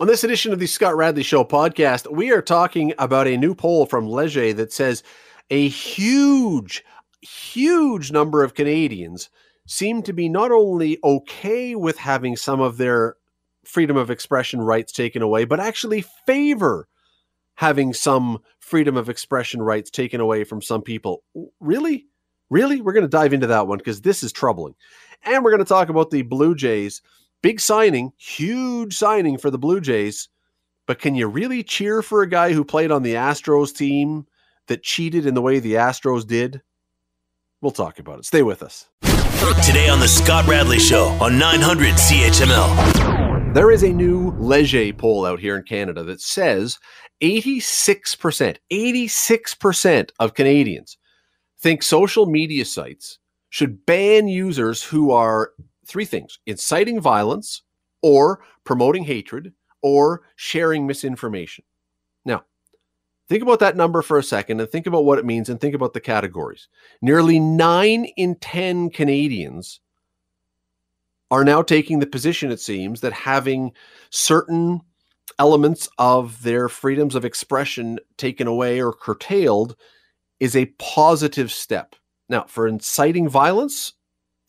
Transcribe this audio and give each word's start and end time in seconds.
On 0.00 0.06
this 0.06 0.24
edition 0.24 0.54
of 0.54 0.58
the 0.58 0.66
Scott 0.66 0.96
Radley 0.96 1.22
Show 1.22 1.44
podcast, 1.44 2.10
we 2.10 2.32
are 2.32 2.40
talking 2.40 2.94
about 2.98 3.26
a 3.26 3.36
new 3.36 3.54
poll 3.54 3.84
from 3.84 4.08
Leger 4.08 4.54
that 4.54 4.72
says 4.72 5.02
a 5.50 5.68
huge, 5.68 6.82
huge 7.20 8.10
number 8.10 8.42
of 8.42 8.54
Canadians 8.54 9.28
seem 9.66 10.02
to 10.04 10.14
be 10.14 10.26
not 10.26 10.52
only 10.52 10.98
okay 11.04 11.74
with 11.74 11.98
having 11.98 12.34
some 12.34 12.62
of 12.62 12.78
their 12.78 13.16
freedom 13.66 13.98
of 13.98 14.10
expression 14.10 14.62
rights 14.62 14.90
taken 14.90 15.20
away, 15.20 15.44
but 15.44 15.60
actually 15.60 16.02
favor 16.24 16.88
having 17.56 17.92
some 17.92 18.38
freedom 18.58 18.96
of 18.96 19.10
expression 19.10 19.60
rights 19.60 19.90
taken 19.90 20.18
away 20.18 20.44
from 20.44 20.62
some 20.62 20.80
people. 20.80 21.24
Really? 21.60 22.06
Really? 22.48 22.80
We're 22.80 22.94
going 22.94 23.04
to 23.04 23.08
dive 23.08 23.34
into 23.34 23.48
that 23.48 23.66
one 23.66 23.76
because 23.76 24.00
this 24.00 24.22
is 24.22 24.32
troubling. 24.32 24.76
And 25.24 25.44
we're 25.44 25.50
going 25.50 25.58
to 25.58 25.66
talk 25.66 25.90
about 25.90 26.10
the 26.10 26.22
Blue 26.22 26.54
Jays 26.54 27.02
big 27.42 27.60
signing, 27.60 28.12
huge 28.16 28.96
signing 28.96 29.38
for 29.38 29.50
the 29.50 29.58
Blue 29.58 29.80
Jays. 29.80 30.28
But 30.86 30.98
can 30.98 31.14
you 31.14 31.26
really 31.28 31.62
cheer 31.62 32.02
for 32.02 32.22
a 32.22 32.28
guy 32.28 32.52
who 32.52 32.64
played 32.64 32.90
on 32.90 33.02
the 33.02 33.14
Astros 33.14 33.74
team 33.74 34.26
that 34.66 34.82
cheated 34.82 35.26
in 35.26 35.34
the 35.34 35.42
way 35.42 35.58
the 35.58 35.74
Astros 35.74 36.26
did? 36.26 36.62
We'll 37.60 37.70
talk 37.70 37.98
about 37.98 38.18
it. 38.18 38.24
Stay 38.24 38.42
with 38.42 38.62
us. 38.62 38.88
Today 39.64 39.88
on 39.88 40.00
The 40.00 40.08
Scott 40.08 40.46
Radley 40.46 40.78
Show 40.78 41.06
on 41.20 41.38
900 41.38 41.94
CHML. 41.94 43.54
There 43.54 43.70
is 43.70 43.82
a 43.82 43.92
new 43.92 44.30
Leger 44.38 44.92
poll 44.92 45.26
out 45.26 45.40
here 45.40 45.56
in 45.56 45.64
Canada 45.64 46.02
that 46.04 46.20
says 46.20 46.78
86%, 47.20 48.56
86% 48.70 50.10
of 50.18 50.34
Canadians 50.34 50.96
think 51.60 51.82
social 51.82 52.26
media 52.26 52.64
sites 52.64 53.18
should 53.50 53.84
ban 53.84 54.28
users 54.28 54.82
who 54.82 55.10
are 55.10 55.52
three 55.90 56.04
things 56.04 56.38
inciting 56.46 57.00
violence, 57.00 57.62
or 58.02 58.40
promoting 58.64 59.04
hatred, 59.04 59.52
or 59.82 60.22
sharing 60.36 60.86
misinformation. 60.86 61.64
Now, 62.24 62.44
think 63.28 63.42
about 63.42 63.58
that 63.60 63.76
number 63.76 64.02
for 64.02 64.18
a 64.18 64.22
second 64.22 64.60
and 64.60 64.70
think 64.70 64.86
about 64.86 65.04
what 65.04 65.18
it 65.18 65.24
means 65.24 65.48
and 65.48 65.60
think 65.60 65.74
about 65.74 65.92
the 65.92 66.00
categories. 66.00 66.68
Nearly 67.02 67.38
nine 67.38 68.06
in 68.16 68.36
10 68.36 68.90
Canadians 68.90 69.80
are 71.30 71.44
now 71.44 71.62
taking 71.62 71.98
the 71.98 72.06
position, 72.06 72.50
it 72.50 72.60
seems, 72.60 73.00
that 73.00 73.12
having 73.12 73.72
certain 74.10 74.80
elements 75.38 75.88
of 75.98 76.42
their 76.42 76.68
freedoms 76.68 77.14
of 77.14 77.24
expression 77.24 77.98
taken 78.16 78.46
away 78.46 78.82
or 78.82 78.92
curtailed 78.92 79.76
is 80.40 80.56
a 80.56 80.72
positive 80.78 81.52
step. 81.52 81.94
Now, 82.28 82.44
for 82.44 82.66
inciting 82.66 83.28
violence, 83.28 83.92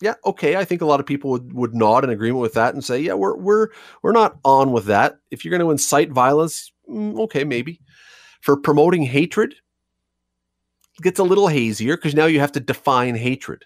yeah, 0.02 0.14
okay. 0.26 0.56
I 0.56 0.64
think 0.64 0.82
a 0.82 0.86
lot 0.86 0.98
of 0.98 1.06
people 1.06 1.30
would, 1.30 1.52
would 1.52 1.74
nod 1.74 2.02
in 2.02 2.10
agreement 2.10 2.42
with 2.42 2.54
that 2.54 2.74
and 2.74 2.84
say, 2.84 2.98
yeah, 2.98 3.14
we're 3.14 3.36
we're 3.36 3.68
we're 4.02 4.10
not 4.10 4.36
on 4.44 4.72
with 4.72 4.86
that. 4.86 5.18
If 5.30 5.44
you're 5.44 5.56
going 5.56 5.64
to 5.64 5.70
incite 5.70 6.10
violence, 6.10 6.72
mm, 6.90 7.16
okay, 7.20 7.44
maybe. 7.44 7.80
For 8.40 8.56
promoting 8.56 9.04
hatred, 9.04 9.54
it 10.98 11.02
gets 11.02 11.20
a 11.20 11.24
little 11.24 11.46
hazier 11.46 11.96
because 11.96 12.16
now 12.16 12.26
you 12.26 12.40
have 12.40 12.50
to 12.52 12.60
define 12.60 13.14
hatred. 13.14 13.64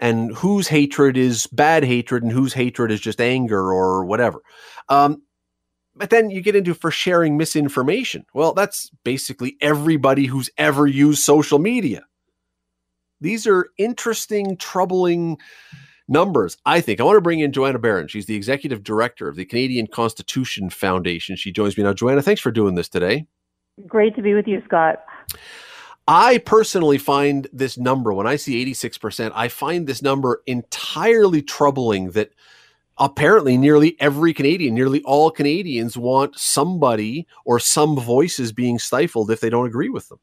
And 0.00 0.34
whose 0.34 0.66
hatred 0.66 1.16
is 1.16 1.46
bad 1.46 1.84
hatred 1.84 2.24
and 2.24 2.32
whose 2.32 2.52
hatred 2.52 2.90
is 2.90 3.00
just 3.00 3.20
anger 3.20 3.72
or 3.72 4.04
whatever. 4.04 4.40
Um, 4.88 5.22
but 5.94 6.10
then 6.10 6.28
you 6.30 6.40
get 6.40 6.56
into 6.56 6.74
for 6.74 6.90
sharing 6.90 7.36
misinformation. 7.36 8.24
Well, 8.34 8.52
that's 8.52 8.90
basically 9.04 9.56
everybody 9.60 10.26
who's 10.26 10.50
ever 10.58 10.88
used 10.88 11.22
social 11.22 11.60
media. 11.60 12.02
These 13.22 13.46
are 13.46 13.70
interesting, 13.78 14.56
troubling 14.56 15.38
numbers. 16.08 16.56
I 16.66 16.80
think 16.80 17.00
I 17.00 17.04
want 17.04 17.16
to 17.16 17.22
bring 17.22 17.40
in 17.40 17.52
Joanna 17.52 17.78
Baron. 17.78 18.08
She's 18.08 18.26
the 18.26 18.36
executive 18.36 18.82
director 18.82 19.28
of 19.28 19.36
the 19.36 19.44
Canadian 19.44 19.86
Constitution 19.86 20.70
Foundation. 20.70 21.36
She 21.36 21.52
joins 21.52 21.78
me 21.78 21.84
now. 21.84 21.92
Joanna, 21.92 22.22
thanks 22.22 22.40
for 22.40 22.50
doing 22.50 22.74
this 22.74 22.88
today. 22.88 23.26
Great 23.86 24.14
to 24.16 24.22
be 24.22 24.34
with 24.34 24.46
you, 24.46 24.60
Scott. 24.66 25.04
I 26.06 26.38
personally 26.38 26.98
find 26.98 27.46
this 27.52 27.78
number, 27.78 28.12
when 28.12 28.26
I 28.26 28.36
see 28.36 28.64
86%, 28.66 29.30
I 29.34 29.48
find 29.48 29.86
this 29.86 30.02
number 30.02 30.42
entirely 30.46 31.42
troubling 31.42 32.10
that 32.10 32.32
apparently 32.98 33.56
nearly 33.56 33.96
every 34.00 34.34
Canadian, 34.34 34.74
nearly 34.74 35.00
all 35.04 35.30
Canadians 35.30 35.96
want 35.96 36.38
somebody 36.38 37.26
or 37.44 37.60
some 37.60 37.96
voices 37.96 38.52
being 38.52 38.78
stifled 38.78 39.30
if 39.30 39.40
they 39.40 39.48
don't 39.48 39.66
agree 39.66 39.88
with 39.88 40.08
them. 40.08 40.18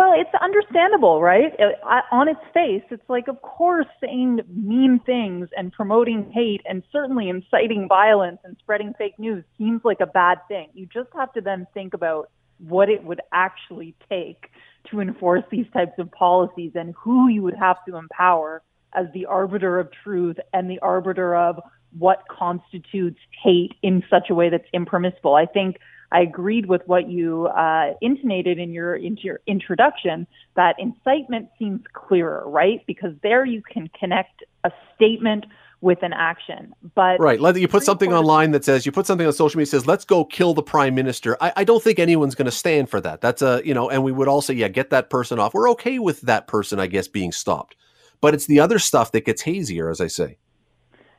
Well, 0.00 0.14
it's 0.18 0.30
understandable, 0.40 1.20
right? 1.20 1.52
I, 1.84 2.00
on 2.10 2.26
its 2.26 2.40
face, 2.54 2.82
it's 2.90 3.06
like, 3.10 3.28
of 3.28 3.42
course, 3.42 3.84
saying 4.00 4.40
mean 4.48 4.98
things 5.04 5.50
and 5.54 5.70
promoting 5.70 6.32
hate 6.32 6.62
and 6.64 6.82
certainly 6.90 7.28
inciting 7.28 7.86
violence 7.86 8.38
and 8.42 8.56
spreading 8.60 8.94
fake 8.96 9.18
news 9.18 9.44
seems 9.58 9.82
like 9.84 10.00
a 10.00 10.06
bad 10.06 10.38
thing. 10.48 10.70
You 10.72 10.86
just 10.86 11.10
have 11.14 11.30
to 11.34 11.42
then 11.42 11.66
think 11.74 11.92
about 11.92 12.30
what 12.66 12.88
it 12.88 13.04
would 13.04 13.20
actually 13.30 13.94
take 14.08 14.46
to 14.90 15.00
enforce 15.00 15.44
these 15.50 15.66
types 15.74 15.98
of 15.98 16.10
policies 16.12 16.72
and 16.76 16.94
who 16.96 17.28
you 17.28 17.42
would 17.42 17.56
have 17.56 17.76
to 17.86 17.96
empower 17.96 18.62
as 18.94 19.04
the 19.12 19.26
arbiter 19.26 19.78
of 19.78 19.90
truth 20.02 20.38
and 20.54 20.70
the 20.70 20.78
arbiter 20.78 21.36
of 21.36 21.60
what 21.98 22.22
constitutes 22.30 23.20
hate 23.42 23.74
in 23.82 24.02
such 24.08 24.30
a 24.30 24.34
way 24.34 24.48
that's 24.48 24.64
impermissible. 24.72 25.34
I 25.34 25.44
think 25.44 25.76
I 26.12 26.22
agreed 26.22 26.66
with 26.66 26.82
what 26.86 27.08
you 27.08 27.46
uh, 27.46 27.94
intonated 28.00 28.58
in 28.58 28.72
your 28.72 28.96
into 28.96 29.22
your 29.22 29.40
introduction 29.46 30.26
that 30.56 30.76
incitement 30.78 31.48
seems 31.58 31.82
clearer, 31.92 32.42
right? 32.46 32.84
Because 32.86 33.12
there 33.22 33.44
you 33.44 33.62
can 33.62 33.88
connect 33.98 34.42
a 34.64 34.72
statement 34.94 35.46
with 35.80 36.02
an 36.02 36.12
action. 36.12 36.74
But 36.94 37.20
right, 37.20 37.40
you 37.56 37.68
put 37.68 37.84
something 37.84 38.12
online 38.12 38.50
that 38.50 38.64
says 38.64 38.84
you 38.84 38.92
put 38.92 39.06
something 39.06 39.26
on 39.26 39.32
social 39.32 39.58
media 39.58 39.70
says 39.70 39.86
let's 39.86 40.04
go 40.04 40.24
kill 40.24 40.52
the 40.52 40.62
prime 40.62 40.94
minister. 40.94 41.36
I, 41.40 41.52
I 41.56 41.64
don't 41.64 41.82
think 41.82 41.98
anyone's 41.98 42.34
going 42.34 42.46
to 42.46 42.52
stand 42.52 42.90
for 42.90 43.00
that. 43.00 43.20
That's 43.20 43.42
a 43.42 43.62
you 43.64 43.72
know, 43.72 43.88
and 43.88 44.02
we 44.02 44.12
would 44.12 44.28
all 44.28 44.42
say 44.42 44.54
yeah, 44.54 44.68
get 44.68 44.90
that 44.90 45.10
person 45.10 45.38
off. 45.38 45.54
We're 45.54 45.70
okay 45.70 45.98
with 45.98 46.22
that 46.22 46.46
person, 46.46 46.80
I 46.80 46.86
guess, 46.86 47.08
being 47.08 47.32
stopped. 47.32 47.76
But 48.20 48.34
it's 48.34 48.46
the 48.46 48.60
other 48.60 48.78
stuff 48.78 49.12
that 49.12 49.24
gets 49.24 49.42
hazier, 49.42 49.88
as 49.90 50.00
I 50.00 50.08
say. 50.08 50.36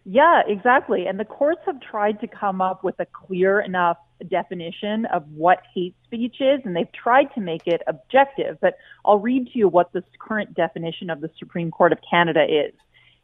Yeah, 0.03 0.41
exactly. 0.47 1.05
And 1.05 1.19
the 1.19 1.25
courts 1.25 1.61
have 1.65 1.79
tried 1.79 2.19
to 2.21 2.27
come 2.27 2.61
up 2.61 2.83
with 2.83 2.99
a 2.99 3.05
clear 3.05 3.59
enough 3.59 3.97
definition 4.23 5.05
of 5.05 5.27
what 5.29 5.59
hate 5.73 5.95
speech 6.05 6.37
is, 6.39 6.61
and 6.65 6.75
they've 6.75 6.91
tried 6.91 7.33
to 7.35 7.41
make 7.41 7.67
it 7.67 7.81
objective. 7.87 8.57
But 8.61 8.75
I'll 9.05 9.19
read 9.19 9.47
to 9.47 9.59
you 9.59 9.67
what 9.67 9.91
the 9.93 10.03
current 10.19 10.53
definition 10.53 11.09
of 11.09 11.21
the 11.21 11.29
Supreme 11.39 11.71
Court 11.71 11.91
of 11.91 11.99
Canada 12.09 12.43
is. 12.43 12.73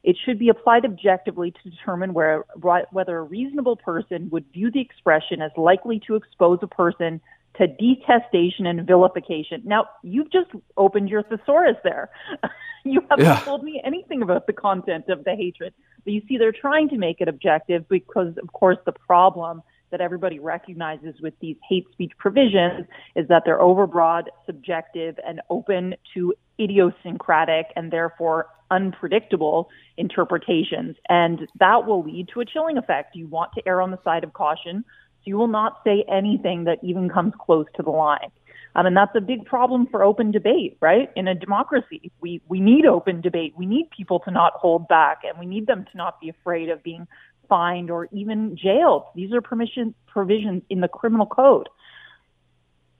It 0.03 0.15
should 0.23 0.39
be 0.39 0.49
applied 0.49 0.85
objectively 0.85 1.51
to 1.51 1.69
determine 1.69 2.13
where, 2.13 2.45
whether 2.91 3.17
a 3.17 3.23
reasonable 3.23 3.75
person 3.75 4.29
would 4.31 4.45
view 4.53 4.71
the 4.71 4.79
expression 4.79 5.41
as 5.41 5.51
likely 5.57 5.99
to 6.07 6.15
expose 6.15 6.59
a 6.61 6.67
person 6.67 7.19
to 7.57 7.67
detestation 7.67 8.67
and 8.67 8.85
vilification. 8.85 9.61
Now, 9.65 9.85
you've 10.03 10.31
just 10.31 10.51
opened 10.77 11.09
your 11.09 11.23
thesaurus 11.23 11.77
there. 11.83 12.09
you 12.85 13.01
haven't 13.09 13.25
yeah. 13.25 13.39
told 13.41 13.63
me 13.63 13.81
anything 13.83 14.21
about 14.21 14.47
the 14.47 14.53
content 14.53 15.09
of 15.09 15.23
the 15.23 15.35
hatred. 15.35 15.73
But 16.03 16.13
you 16.13 16.21
see, 16.27 16.37
they're 16.37 16.51
trying 16.51 16.89
to 16.89 16.97
make 16.97 17.19
it 17.19 17.27
objective 17.27 17.87
because, 17.89 18.37
of 18.41 18.53
course, 18.53 18.77
the 18.85 18.91
problem 18.91 19.63
that 19.91 20.01
everybody 20.01 20.39
recognizes 20.39 21.15
with 21.21 21.33
these 21.39 21.55
hate 21.67 21.85
speech 21.91 22.11
provisions 22.17 22.85
is 23.15 23.27
that 23.27 23.43
they're 23.45 23.59
overbroad, 23.59 24.23
subjective, 24.45 25.17
and 25.25 25.41
open 25.49 25.95
to 26.13 26.33
idiosyncratic 26.59 27.67
and 27.75 27.91
therefore 27.91 28.47
unpredictable 28.69 29.69
interpretations. 29.97 30.95
And 31.07 31.47
that 31.59 31.85
will 31.85 32.03
lead 32.03 32.29
to 32.33 32.41
a 32.41 32.45
chilling 32.45 32.77
effect. 32.77 33.15
You 33.15 33.27
want 33.27 33.51
to 33.53 33.67
err 33.67 33.81
on 33.81 33.91
the 33.91 33.99
side 34.03 34.23
of 34.23 34.33
caution, 34.33 34.83
so 34.85 35.23
you 35.25 35.37
will 35.37 35.47
not 35.47 35.79
say 35.85 36.03
anything 36.11 36.65
that 36.65 36.79
even 36.83 37.09
comes 37.09 37.33
close 37.39 37.65
to 37.75 37.83
the 37.83 37.91
line. 37.91 38.31
Um, 38.75 38.85
and 38.85 38.95
that's 38.95 39.15
a 39.15 39.21
big 39.21 39.43
problem 39.45 39.87
for 39.87 40.03
open 40.03 40.31
debate, 40.31 40.77
right? 40.81 41.09
In 41.15 41.27
a 41.27 41.33
democracy, 41.33 42.11
we, 42.21 42.41
we 42.47 42.59
need 42.59 42.85
open 42.85 43.21
debate. 43.21 43.53
We 43.57 43.65
need 43.65 43.89
people 43.89 44.19
to 44.21 44.31
not 44.31 44.53
hold 44.53 44.87
back 44.87 45.21
and 45.27 45.39
we 45.39 45.47
need 45.47 45.65
them 45.65 45.85
to 45.91 45.97
not 45.97 46.21
be 46.21 46.29
afraid 46.29 46.69
of 46.69 46.83
being 46.83 47.07
fined 47.47 47.89
or 47.89 48.07
even 48.11 48.55
jailed. 48.55 49.03
These 49.15 49.31
are 49.33 49.41
permission 49.41 49.93
provisions 50.05 50.63
in 50.69 50.81
the 50.81 50.87
criminal 50.87 51.25
code. 51.25 51.69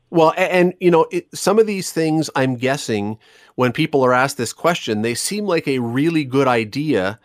Well, 0.10 0.34
and, 0.38 0.52
and 0.52 0.74
you 0.80 0.92
know, 0.92 1.08
it, 1.12 1.28
some 1.36 1.60
of 1.60 1.68
these 1.68 1.92
things, 1.92 2.30
I'm 2.36 2.56
guessing, 2.56 3.18
when 3.56 3.72
people 3.74 4.04
are 4.06 4.14
asked 4.14 4.38
this 4.38 4.54
question, 4.54 5.02
they 5.02 5.16
seem 5.16 5.46
like 5.46 5.68
a 5.68 5.80
really 5.80 6.24
good 6.24 6.48
idea 6.48 7.20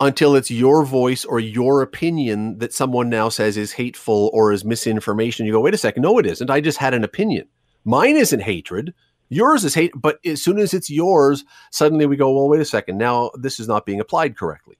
until 0.00 0.34
it's 0.34 0.50
your 0.50 0.84
voice 0.84 1.24
or 1.24 1.40
your 1.40 1.80
opinion 1.80 2.58
that 2.58 2.74
someone 2.74 3.08
now 3.08 3.30
says 3.30 3.56
is 3.56 3.72
hateful 3.72 4.30
or 4.34 4.52
is 4.52 4.64
misinformation. 4.64 5.46
You 5.46 5.52
go, 5.52 5.60
wait 5.60 5.72
a 5.72 5.78
second, 5.78 6.02
no, 6.02 6.18
it 6.18 6.26
isn't. 6.26 6.50
I 6.50 6.60
just 6.60 6.78
had 6.78 6.92
an 6.92 7.04
opinion. 7.04 7.48
Mine 7.84 8.16
isn't 8.16 8.40
hatred. 8.40 8.92
Yours 9.30 9.64
is 9.64 9.74
hate. 9.74 9.92
But 9.96 10.18
as 10.26 10.42
soon 10.42 10.58
as 10.58 10.74
it's 10.74 10.90
yours, 10.90 11.44
suddenly 11.70 12.04
we 12.04 12.16
go, 12.16 12.30
well, 12.32 12.48
wait 12.48 12.60
a 12.60 12.66
second. 12.66 12.98
Now 12.98 13.30
this 13.34 13.58
is 13.58 13.68
not 13.68 13.86
being 13.86 14.00
applied 14.00 14.36
correctly. 14.36 14.76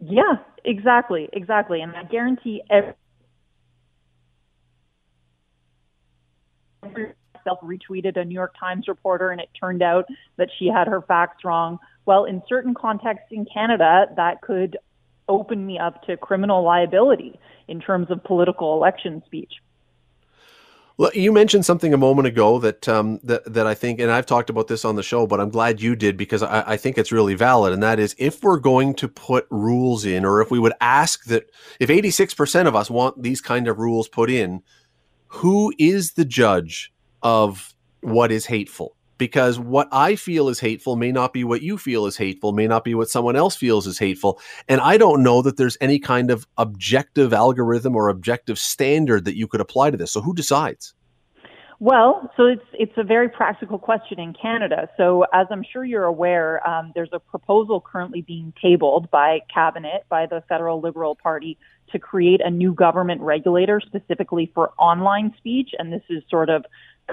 Yeah, 0.00 0.36
exactly, 0.64 1.28
exactly. 1.32 1.80
And 1.80 1.94
I 1.96 2.04
guarantee 2.04 2.62
every 2.70 2.94
self 7.44 7.60
retweeted 7.60 8.16
a 8.16 8.24
New 8.24 8.34
York 8.34 8.54
Times 8.58 8.88
reporter 8.88 9.30
and 9.30 9.40
it 9.40 9.48
turned 9.58 9.82
out 9.82 10.04
that 10.36 10.48
she 10.58 10.66
had 10.66 10.86
her 10.86 11.02
facts 11.02 11.44
wrong. 11.44 11.78
Well, 12.06 12.24
in 12.24 12.42
certain 12.48 12.74
contexts 12.74 13.28
in 13.30 13.46
Canada, 13.52 14.06
that 14.16 14.40
could 14.42 14.76
open 15.28 15.64
me 15.64 15.78
up 15.78 16.02
to 16.04 16.16
criminal 16.16 16.62
liability 16.64 17.38
in 17.68 17.80
terms 17.80 18.10
of 18.10 18.22
political 18.24 18.74
election 18.74 19.22
speech. 19.26 19.52
Well, 20.98 21.10
you 21.14 21.32
mentioned 21.32 21.64
something 21.64 21.94
a 21.94 21.98
moment 21.98 22.28
ago 22.28 22.58
that 22.58 22.88
um, 22.88 23.18
that 23.24 23.50
that 23.52 23.66
I 23.66 23.74
think, 23.74 23.98
and 23.98 24.10
I've 24.10 24.26
talked 24.26 24.50
about 24.50 24.68
this 24.68 24.84
on 24.84 24.96
the 24.96 25.02
show, 25.02 25.26
but 25.26 25.40
I'm 25.40 25.48
glad 25.48 25.80
you 25.80 25.96
did 25.96 26.16
because 26.16 26.42
I, 26.42 26.72
I 26.72 26.76
think 26.76 26.98
it's 26.98 27.12
really 27.12 27.34
valid. 27.34 27.72
And 27.72 27.82
that 27.82 27.98
is, 27.98 28.14
if 28.18 28.42
we're 28.42 28.58
going 28.58 28.94
to 28.96 29.08
put 29.08 29.46
rules 29.50 30.04
in, 30.04 30.24
or 30.24 30.42
if 30.42 30.50
we 30.50 30.58
would 30.58 30.74
ask 30.80 31.24
that, 31.24 31.50
if 31.80 31.88
86% 31.88 32.66
of 32.66 32.76
us 32.76 32.90
want 32.90 33.22
these 33.22 33.40
kind 33.40 33.68
of 33.68 33.78
rules 33.78 34.08
put 34.08 34.30
in, 34.30 34.62
who 35.28 35.72
is 35.78 36.12
the 36.12 36.26
judge 36.26 36.92
of 37.22 37.74
what 38.02 38.30
is 38.30 38.46
hateful? 38.46 38.96
Because 39.22 39.56
what 39.56 39.86
I 39.92 40.16
feel 40.16 40.48
is 40.48 40.58
hateful 40.58 40.96
may 40.96 41.12
not 41.12 41.32
be 41.32 41.44
what 41.44 41.62
you 41.62 41.78
feel 41.78 42.06
is 42.06 42.16
hateful, 42.16 42.50
may 42.50 42.66
not 42.66 42.82
be 42.82 42.92
what 42.92 43.08
someone 43.08 43.36
else 43.36 43.54
feels 43.54 43.86
is 43.86 43.96
hateful. 43.96 44.40
And 44.66 44.80
I 44.80 44.96
don't 44.96 45.22
know 45.22 45.42
that 45.42 45.56
there's 45.56 45.78
any 45.80 46.00
kind 46.00 46.28
of 46.28 46.44
objective 46.58 47.32
algorithm 47.32 47.94
or 47.94 48.08
objective 48.08 48.58
standard 48.58 49.24
that 49.26 49.36
you 49.36 49.46
could 49.46 49.60
apply 49.60 49.92
to 49.92 49.96
this. 49.96 50.10
So 50.10 50.20
who 50.20 50.34
decides? 50.34 50.94
Well, 51.78 52.32
so 52.36 52.46
it's 52.46 52.66
it's 52.72 52.92
a 52.96 53.04
very 53.04 53.28
practical 53.28 53.78
question 53.78 54.18
in 54.18 54.34
Canada. 54.34 54.88
So 54.96 55.24
as 55.32 55.46
I'm 55.52 55.64
sure 55.72 55.84
you're 55.84 56.02
aware, 56.02 56.66
um, 56.68 56.90
there's 56.96 57.10
a 57.12 57.20
proposal 57.20 57.80
currently 57.80 58.22
being 58.22 58.52
tabled 58.60 59.08
by 59.12 59.38
cabinet 59.54 60.04
by 60.08 60.26
the 60.26 60.42
federal 60.48 60.80
Liberal 60.80 61.14
Party 61.14 61.58
to 61.92 61.98
create 62.00 62.40
a 62.40 62.50
new 62.50 62.74
government 62.74 63.20
regulator 63.20 63.80
specifically 63.80 64.50
for 64.52 64.72
online 64.78 65.32
speech, 65.38 65.70
and 65.78 65.92
this 65.92 66.02
is 66.08 66.24
sort 66.28 66.50
of 66.50 66.64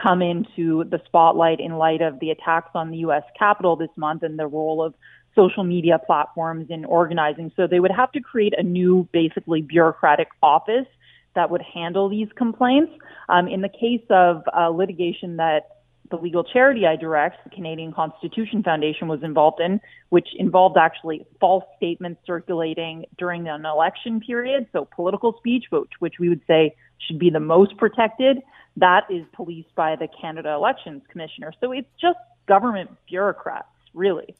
come 0.02 0.22
into 0.22 0.84
the 0.86 1.02
spotlight 1.06 1.60
in 1.60 1.78
light 1.78 2.02
of 2.02 2.20
the 2.20 2.30
attacks 2.30 2.72
on 2.74 2.92
the 2.92 2.98
U.S. 2.98 3.24
Capitol 3.38 3.76
this 3.76 3.90
month 3.96 4.24
and 4.24 4.38
the 4.38 4.48
role 4.48 4.84
of 4.84 4.94
social 5.36 5.64
media 5.64 6.00
platforms 6.06 6.68
in 6.70 6.86
organizing. 6.86 7.52
So 7.56 7.68
they 7.68 7.80
would 7.80 7.92
have 7.92 8.12
to 8.14 8.22
create 8.22 8.54
a 8.58 8.64
new, 8.64 9.08
basically 9.12 9.62
bureaucratic 9.62 10.30
office 10.42 10.88
that 11.36 11.50
would 11.50 11.62
handle 11.62 12.10
these 12.10 12.28
complaints. 12.36 12.92
Um, 13.30 13.48
in 13.48 13.62
the 13.62 13.70
case 13.70 14.06
of 14.10 14.44
uh, 14.58 14.70
litigation 14.70 15.38
that 15.38 15.79
the 16.10 16.18
legal 16.18 16.44
charity 16.44 16.86
I 16.86 16.96
direct, 16.96 17.44
the 17.44 17.50
Canadian 17.50 17.94
Constitution 17.94 18.64
Foundation, 18.64 19.08
was 19.08 19.22
involved 19.24 19.60
in, 19.60 19.80
which 20.10 20.30
involved 20.36 20.78
actually 20.78 21.26
false 21.40 21.64
statements 21.78 22.22
circulating 22.26 23.06
during 23.18 23.48
an 23.48 23.66
election 23.66 24.20
period, 24.20 24.68
so 24.72 24.88
political 24.96 25.36
speech, 25.38 25.66
which, 25.70 25.92
which 26.00 26.16
we 26.20 26.30
would 26.30 26.42
say 26.48 26.76
should 26.98 27.20
be 27.20 27.30
the 27.30 27.40
most 27.40 27.78
protected 27.78 28.42
that 28.78 29.04
is 29.10 29.26
policed 29.34 29.74
by 29.76 29.96
the 29.96 30.08
Canada 30.22 30.52
Elections 30.52 31.02
Commissioner. 31.10 31.54
So 31.60 31.72
it's 31.72 31.88
just 32.00 32.18
government 32.48 32.90
bureaucrats, 33.08 33.68
really. 33.94 34.36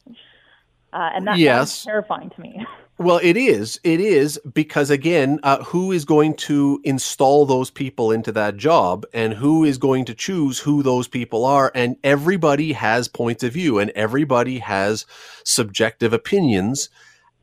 Uh, 0.92 1.10
and 1.14 1.26
that, 1.26 1.38
yes. 1.38 1.84
terrifying 1.84 2.30
to 2.30 2.40
me. 2.40 2.66
Well, 3.00 3.18
it 3.22 3.38
is. 3.38 3.80
It 3.82 3.98
is 3.98 4.38
because 4.52 4.90
again, 4.90 5.40
uh, 5.42 5.64
who 5.64 5.90
is 5.90 6.04
going 6.04 6.34
to 6.34 6.82
install 6.84 7.46
those 7.46 7.70
people 7.70 8.12
into 8.12 8.30
that 8.32 8.58
job, 8.58 9.06
and 9.14 9.32
who 9.32 9.64
is 9.64 9.78
going 9.78 10.04
to 10.04 10.14
choose 10.14 10.58
who 10.58 10.82
those 10.82 11.08
people 11.08 11.46
are? 11.46 11.72
And 11.74 11.96
everybody 12.04 12.74
has 12.74 13.08
points 13.08 13.42
of 13.42 13.54
view, 13.54 13.78
and 13.78 13.90
everybody 13.92 14.58
has 14.58 15.06
subjective 15.44 16.12
opinions. 16.12 16.90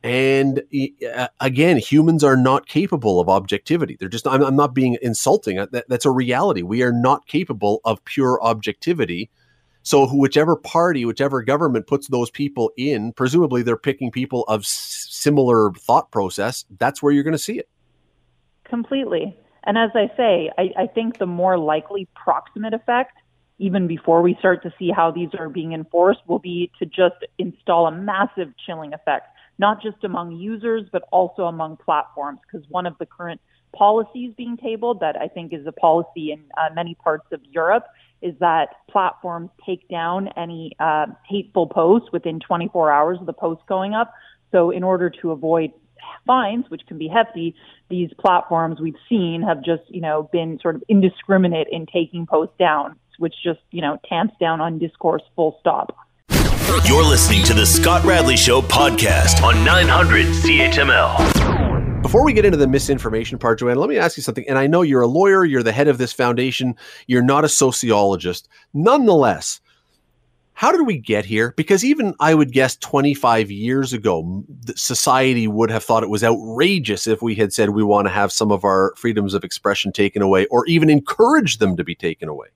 And 0.04 0.62
uh, 1.12 1.26
again, 1.40 1.78
humans 1.78 2.22
are 2.22 2.36
not 2.36 2.68
capable 2.68 3.18
of 3.18 3.28
objectivity. 3.28 3.96
They're 3.98 4.08
just, 4.08 4.28
I'm, 4.28 4.44
I'm 4.44 4.54
not 4.54 4.74
being 4.74 4.96
insulting. 5.02 5.58
Uh, 5.58 5.66
that, 5.72 5.88
that's 5.88 6.06
a 6.06 6.10
reality. 6.12 6.62
We 6.62 6.84
are 6.84 6.92
not 6.92 7.26
capable 7.26 7.80
of 7.84 8.04
pure 8.04 8.40
objectivity. 8.44 9.28
So, 9.88 10.06
whichever 10.06 10.54
party, 10.54 11.06
whichever 11.06 11.40
government 11.40 11.86
puts 11.86 12.08
those 12.08 12.30
people 12.30 12.70
in, 12.76 13.14
presumably 13.14 13.62
they're 13.62 13.78
picking 13.78 14.10
people 14.10 14.42
of 14.42 14.60
s- 14.60 15.06
similar 15.08 15.72
thought 15.72 16.10
process. 16.10 16.66
That's 16.78 17.02
where 17.02 17.10
you're 17.10 17.24
going 17.24 17.32
to 17.32 17.38
see 17.38 17.58
it. 17.58 17.70
Completely. 18.64 19.34
And 19.64 19.78
as 19.78 19.88
I 19.94 20.10
say, 20.14 20.50
I, 20.58 20.72
I 20.76 20.86
think 20.88 21.16
the 21.16 21.24
more 21.24 21.56
likely 21.56 22.06
proximate 22.14 22.74
effect, 22.74 23.16
even 23.56 23.86
before 23.86 24.20
we 24.20 24.36
start 24.38 24.62
to 24.64 24.74
see 24.78 24.90
how 24.90 25.10
these 25.10 25.30
are 25.38 25.48
being 25.48 25.72
enforced, 25.72 26.20
will 26.26 26.38
be 26.38 26.70
to 26.80 26.84
just 26.84 27.24
install 27.38 27.86
a 27.86 27.90
massive 27.90 28.52
chilling 28.66 28.92
effect 28.92 29.28
not 29.58 29.82
just 29.82 30.04
among 30.04 30.32
users, 30.32 30.84
but 30.92 31.02
also 31.10 31.46
among 31.46 31.78
platforms. 31.78 32.40
Because 32.46 32.68
one 32.68 32.86
of 32.86 32.96
the 32.98 33.06
current 33.06 33.40
policies 33.74 34.32
being 34.36 34.56
tabled 34.56 35.00
that 35.00 35.16
I 35.16 35.28
think 35.28 35.52
is 35.52 35.66
a 35.66 35.72
policy 35.72 36.32
in 36.32 36.44
uh, 36.56 36.72
many 36.74 36.94
parts 36.94 37.26
of 37.32 37.40
Europe 37.50 37.84
is 38.22 38.34
that 38.40 38.68
platforms 38.90 39.50
take 39.64 39.88
down 39.88 40.28
any 40.36 40.72
uh, 40.80 41.06
hateful 41.28 41.66
posts 41.66 42.08
within 42.12 42.40
24 42.40 42.92
hours 42.92 43.18
of 43.20 43.26
the 43.26 43.32
post 43.32 43.62
going 43.68 43.94
up. 43.94 44.12
So 44.52 44.70
in 44.70 44.82
order 44.82 45.10
to 45.22 45.30
avoid 45.30 45.72
fines, 46.26 46.64
which 46.68 46.82
can 46.86 46.98
be 46.98 47.08
hefty, 47.08 47.54
these 47.88 48.10
platforms 48.18 48.80
we've 48.80 48.94
seen 49.08 49.42
have 49.42 49.64
just, 49.64 49.82
you 49.88 50.00
know, 50.00 50.28
been 50.32 50.58
sort 50.60 50.74
of 50.74 50.82
indiscriminate 50.88 51.68
in 51.70 51.86
taking 51.86 52.26
posts 52.26 52.54
down, 52.58 52.96
which 53.18 53.34
just, 53.42 53.60
you 53.70 53.82
know, 53.82 53.98
tamps 54.08 54.34
down 54.40 54.60
on 54.60 54.78
discourse 54.78 55.22
full 55.36 55.56
stop. 55.60 55.96
You're 56.84 57.04
listening 57.04 57.42
to 57.44 57.54
the 57.54 57.64
Scott 57.64 58.04
Radley 58.04 58.36
Show 58.36 58.60
podcast 58.60 59.42
on 59.42 59.64
900 59.64 60.26
CHML. 60.26 61.37
Before 62.02 62.24
we 62.24 62.32
get 62.32 62.44
into 62.44 62.56
the 62.56 62.68
misinformation 62.68 63.38
part, 63.38 63.58
Joanna, 63.58 63.80
let 63.80 63.88
me 63.88 63.98
ask 63.98 64.16
you 64.16 64.22
something. 64.22 64.48
And 64.48 64.56
I 64.56 64.66
know 64.66 64.82
you're 64.82 65.02
a 65.02 65.08
lawyer, 65.08 65.44
you're 65.44 65.64
the 65.64 65.72
head 65.72 65.88
of 65.88 65.98
this 65.98 66.12
foundation, 66.12 66.76
you're 67.06 67.22
not 67.22 67.44
a 67.44 67.48
sociologist. 67.48 68.48
Nonetheless, 68.72 69.60
how 70.54 70.72
did 70.72 70.86
we 70.86 70.96
get 70.96 71.24
here? 71.24 71.54
Because 71.56 71.84
even 71.84 72.14
I 72.18 72.34
would 72.34 72.52
guess 72.52 72.76
25 72.76 73.50
years 73.50 73.92
ago, 73.92 74.44
society 74.74 75.48
would 75.48 75.70
have 75.70 75.84
thought 75.84 76.02
it 76.02 76.08
was 76.08 76.24
outrageous 76.24 77.06
if 77.06 77.20
we 77.20 77.34
had 77.34 77.52
said 77.52 77.70
we 77.70 77.82
want 77.82 78.06
to 78.06 78.12
have 78.12 78.32
some 78.32 78.52
of 78.52 78.64
our 78.64 78.94
freedoms 78.96 79.34
of 79.34 79.44
expression 79.44 79.92
taken 79.92 80.22
away 80.22 80.46
or 80.46 80.66
even 80.66 80.90
encourage 80.90 81.58
them 81.58 81.76
to 81.76 81.84
be 81.84 81.94
taken 81.94 82.28
away. 82.28 82.48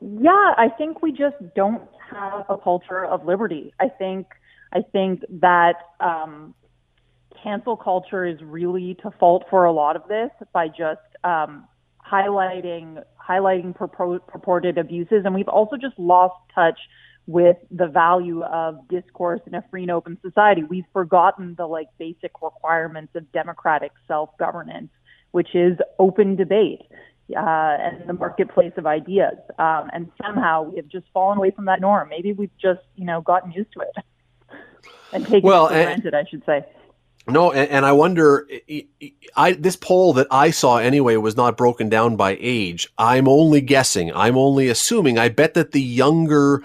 Yeah, 0.00 0.54
I 0.56 0.68
think 0.76 1.02
we 1.02 1.12
just 1.12 1.36
don't 1.56 1.82
have 2.10 2.44
a 2.48 2.58
culture 2.58 3.04
of 3.04 3.24
liberty. 3.24 3.72
I 3.80 3.88
think 3.88 4.26
I 4.72 4.82
think 4.92 5.22
that 5.40 5.76
um, 6.00 6.54
cancel 7.44 7.76
culture 7.76 8.24
is 8.24 8.40
really 8.42 8.96
to 9.02 9.10
fault 9.20 9.44
for 9.50 9.66
a 9.66 9.72
lot 9.72 9.94
of 9.94 10.08
this 10.08 10.30
by 10.52 10.66
just 10.66 11.00
um, 11.22 11.68
highlighting 12.04 13.02
highlighting 13.28 13.74
purported 13.74 14.76
abuses, 14.78 15.22
and 15.24 15.34
we've 15.34 15.48
also 15.48 15.76
just 15.76 15.98
lost 15.98 16.34
touch 16.54 16.78
with 17.26 17.56
the 17.70 17.86
value 17.86 18.42
of 18.42 18.86
discourse 18.88 19.40
in 19.46 19.54
a 19.54 19.64
free 19.70 19.82
and 19.82 19.90
open 19.90 20.18
society. 20.20 20.62
We've 20.62 20.84
forgotten 20.92 21.54
the 21.56 21.66
like 21.66 21.88
basic 21.98 22.32
requirements 22.42 23.14
of 23.14 23.30
democratic 23.32 23.92
self 24.06 24.30
governance, 24.38 24.90
which 25.30 25.54
is 25.54 25.78
open 25.98 26.36
debate 26.36 26.82
uh, 27.34 27.40
and 27.40 28.06
the 28.06 28.12
marketplace 28.12 28.72
of 28.76 28.86
ideas. 28.86 29.36
Um, 29.58 29.90
and 29.92 30.10
somehow 30.22 30.64
we 30.64 30.76
have 30.76 30.88
just 30.88 31.06
fallen 31.14 31.38
away 31.38 31.50
from 31.50 31.64
that 31.66 31.80
norm. 31.80 32.10
Maybe 32.10 32.32
we've 32.32 32.56
just, 32.60 32.80
you 32.96 33.06
know, 33.06 33.22
gotten 33.22 33.52
used 33.52 33.72
to 33.72 33.80
it 33.80 34.04
and 35.12 35.24
taken 35.24 35.48
well, 35.48 35.66
it 35.66 35.70
for 35.70 35.74
and, 35.76 36.02
granted, 36.02 36.14
I 36.14 36.28
should 36.28 36.44
say. 36.44 36.66
No, 37.26 37.52
and, 37.52 37.70
and 37.70 37.86
I 37.86 37.92
wonder, 37.92 38.46
I 39.34 39.52
this 39.52 39.76
poll 39.76 40.12
that 40.14 40.26
I 40.30 40.50
saw 40.50 40.76
anyway 40.76 41.16
was 41.16 41.36
not 41.36 41.56
broken 41.56 41.88
down 41.88 42.16
by 42.16 42.36
age. 42.38 42.88
I'm 42.98 43.28
only 43.28 43.62
guessing. 43.62 44.12
I'm 44.14 44.36
only 44.36 44.68
assuming. 44.68 45.18
I 45.18 45.30
bet 45.30 45.54
that 45.54 45.72
the 45.72 45.80
younger 45.80 46.62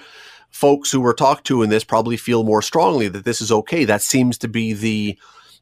folks 0.50 0.92
who 0.92 1.00
were 1.00 1.13
talked 1.13 1.46
to 1.48 1.62
in 1.62 1.70
this 1.70 1.86
probably 1.86 2.18
feel 2.18 2.44
more 2.44 2.62
strongly 2.62 3.08
that 3.08 3.24
this 3.24 3.42
is 3.42 3.51
okay. 3.51 3.86
That 3.86 4.01
seems 4.01 4.38
to 4.39 4.50
be 4.50 4.74
the 4.74 5.18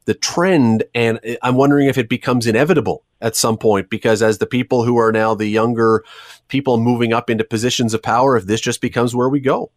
the 0.06 0.14
trend, 0.14 0.84
and 0.94 1.20
I'm 1.42 1.54
wondering 1.54 1.86
if 1.86 1.98
it 1.98 2.08
becomes 2.08 2.46
inevitable 2.46 3.04
at 3.20 3.36
some 3.36 3.58
point 3.58 3.90
because 3.90 4.22
as 4.22 4.38
the 4.38 4.46
people 4.46 4.82
who 4.82 4.96
are 4.96 5.12
now 5.12 5.34
the 5.34 5.46
younger 5.46 6.02
people 6.48 6.78
moving 6.78 7.12
up 7.12 7.30
into 7.30 7.44
positions 7.44 7.94
of 7.94 8.02
power, 8.02 8.36
if 8.36 8.46
this 8.46 8.60
just 8.60 8.80
becomes 8.80 9.14
where 9.14 9.28
we 9.28 9.38
go. 9.38 9.70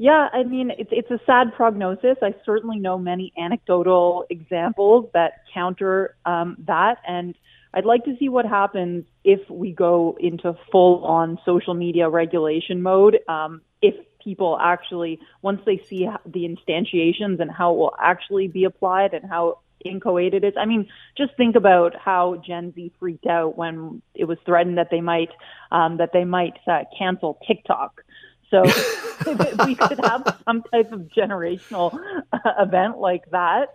Yeah, 0.00 0.30
I 0.32 0.44
mean, 0.44 0.72
it's, 0.78 0.88
it's 0.92 1.10
a 1.10 1.20
sad 1.26 1.52
prognosis. 1.54 2.16
I 2.22 2.34
certainly 2.46 2.78
know 2.78 2.96
many 2.96 3.34
anecdotal 3.36 4.24
examples 4.30 5.10
that 5.12 5.42
counter 5.52 6.16
um, 6.24 6.56
that. 6.66 7.02
And 7.06 7.34
I'd 7.74 7.84
like 7.84 8.06
to 8.06 8.16
see 8.16 8.30
what 8.30 8.46
happens 8.46 9.04
if 9.24 9.40
we 9.50 9.72
go 9.72 10.16
into 10.18 10.56
full 10.72 11.04
on 11.04 11.38
social 11.44 11.74
media 11.74 12.08
regulation 12.08 12.80
mode. 12.80 13.18
Um, 13.28 13.60
if 13.82 13.94
people 14.24 14.56
actually, 14.58 15.20
once 15.42 15.60
they 15.66 15.76
see 15.76 16.08
the 16.24 16.48
instantiations 16.48 17.38
and 17.38 17.50
how 17.50 17.74
it 17.74 17.76
will 17.76 17.94
actually 18.00 18.48
be 18.48 18.64
applied 18.64 19.12
and 19.12 19.28
how 19.28 19.58
inchoate 19.84 20.32
it 20.32 20.44
is. 20.44 20.54
I 20.56 20.64
mean, 20.64 20.88
just 21.16 21.36
think 21.36 21.56
about 21.56 21.94
how 21.94 22.36
Gen 22.46 22.72
Z 22.74 22.92
freaked 22.98 23.26
out 23.26 23.56
when 23.56 24.02
it 24.14 24.24
was 24.24 24.38
threatened 24.46 24.78
that 24.78 24.88
they 24.90 25.00
might 25.00 25.30
um, 25.70 25.98
that 25.98 26.12
they 26.12 26.24
might 26.24 26.58
uh, 26.66 26.84
cancel 26.98 27.38
TikTok. 27.46 28.02
So 28.50 28.62
if 28.64 29.66
we 29.66 29.74
could 29.74 30.00
have 30.04 30.38
some 30.44 30.62
type 30.62 30.92
of 30.92 31.00
generational 31.02 31.98
uh, 32.32 32.38
event 32.58 32.98
like 32.98 33.30
that 33.30 33.68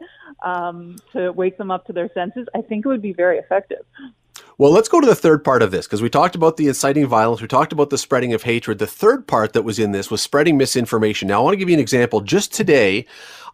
um, 0.44 0.98
to 1.13 1.32
wake 1.32 1.58
them 1.58 1.72
up 1.72 1.86
to 1.88 1.94
their 1.94 2.10
senses, 2.13 2.48
I 2.55 2.62
think 2.62 2.86
it 2.86 2.89
would 2.89 3.01
be 3.01 3.13
very 3.13 3.38
effective. 3.38 3.86
Well, 4.58 4.72
let's 4.72 4.88
go 4.88 5.01
to 5.01 5.08
the 5.08 5.15
third 5.15 5.44
part 5.44 5.62
of 5.62 5.72
this 5.72 5.86
because 5.86 6.01
we 6.01 6.10
talked 6.10 6.36
about 6.36 6.55
the 6.55 6.67
inciting 6.67 7.08
violence. 7.08 7.41
We 7.41 7.48
talked 7.48 7.74
about 7.74 7.89
the 7.89 7.98
spreading 7.98 8.34
of 8.34 8.44
hatred. 8.44 8.79
The 8.79 8.88
third 8.88 9.27
part 9.27 9.51
that 9.53 9.63
was 9.63 9.79
in 9.79 9.91
this 9.91 10.10
was 10.10 10.22
spreading 10.22 10.58
misinformation. 10.58 11.27
Now, 11.27 11.41
I 11.41 11.44
want 11.44 11.53
to 11.53 11.58
give 11.58 11.70
you 11.70 11.75
an 11.75 11.82
example. 11.82 12.22
Just 12.22 12.53
today, 12.53 13.05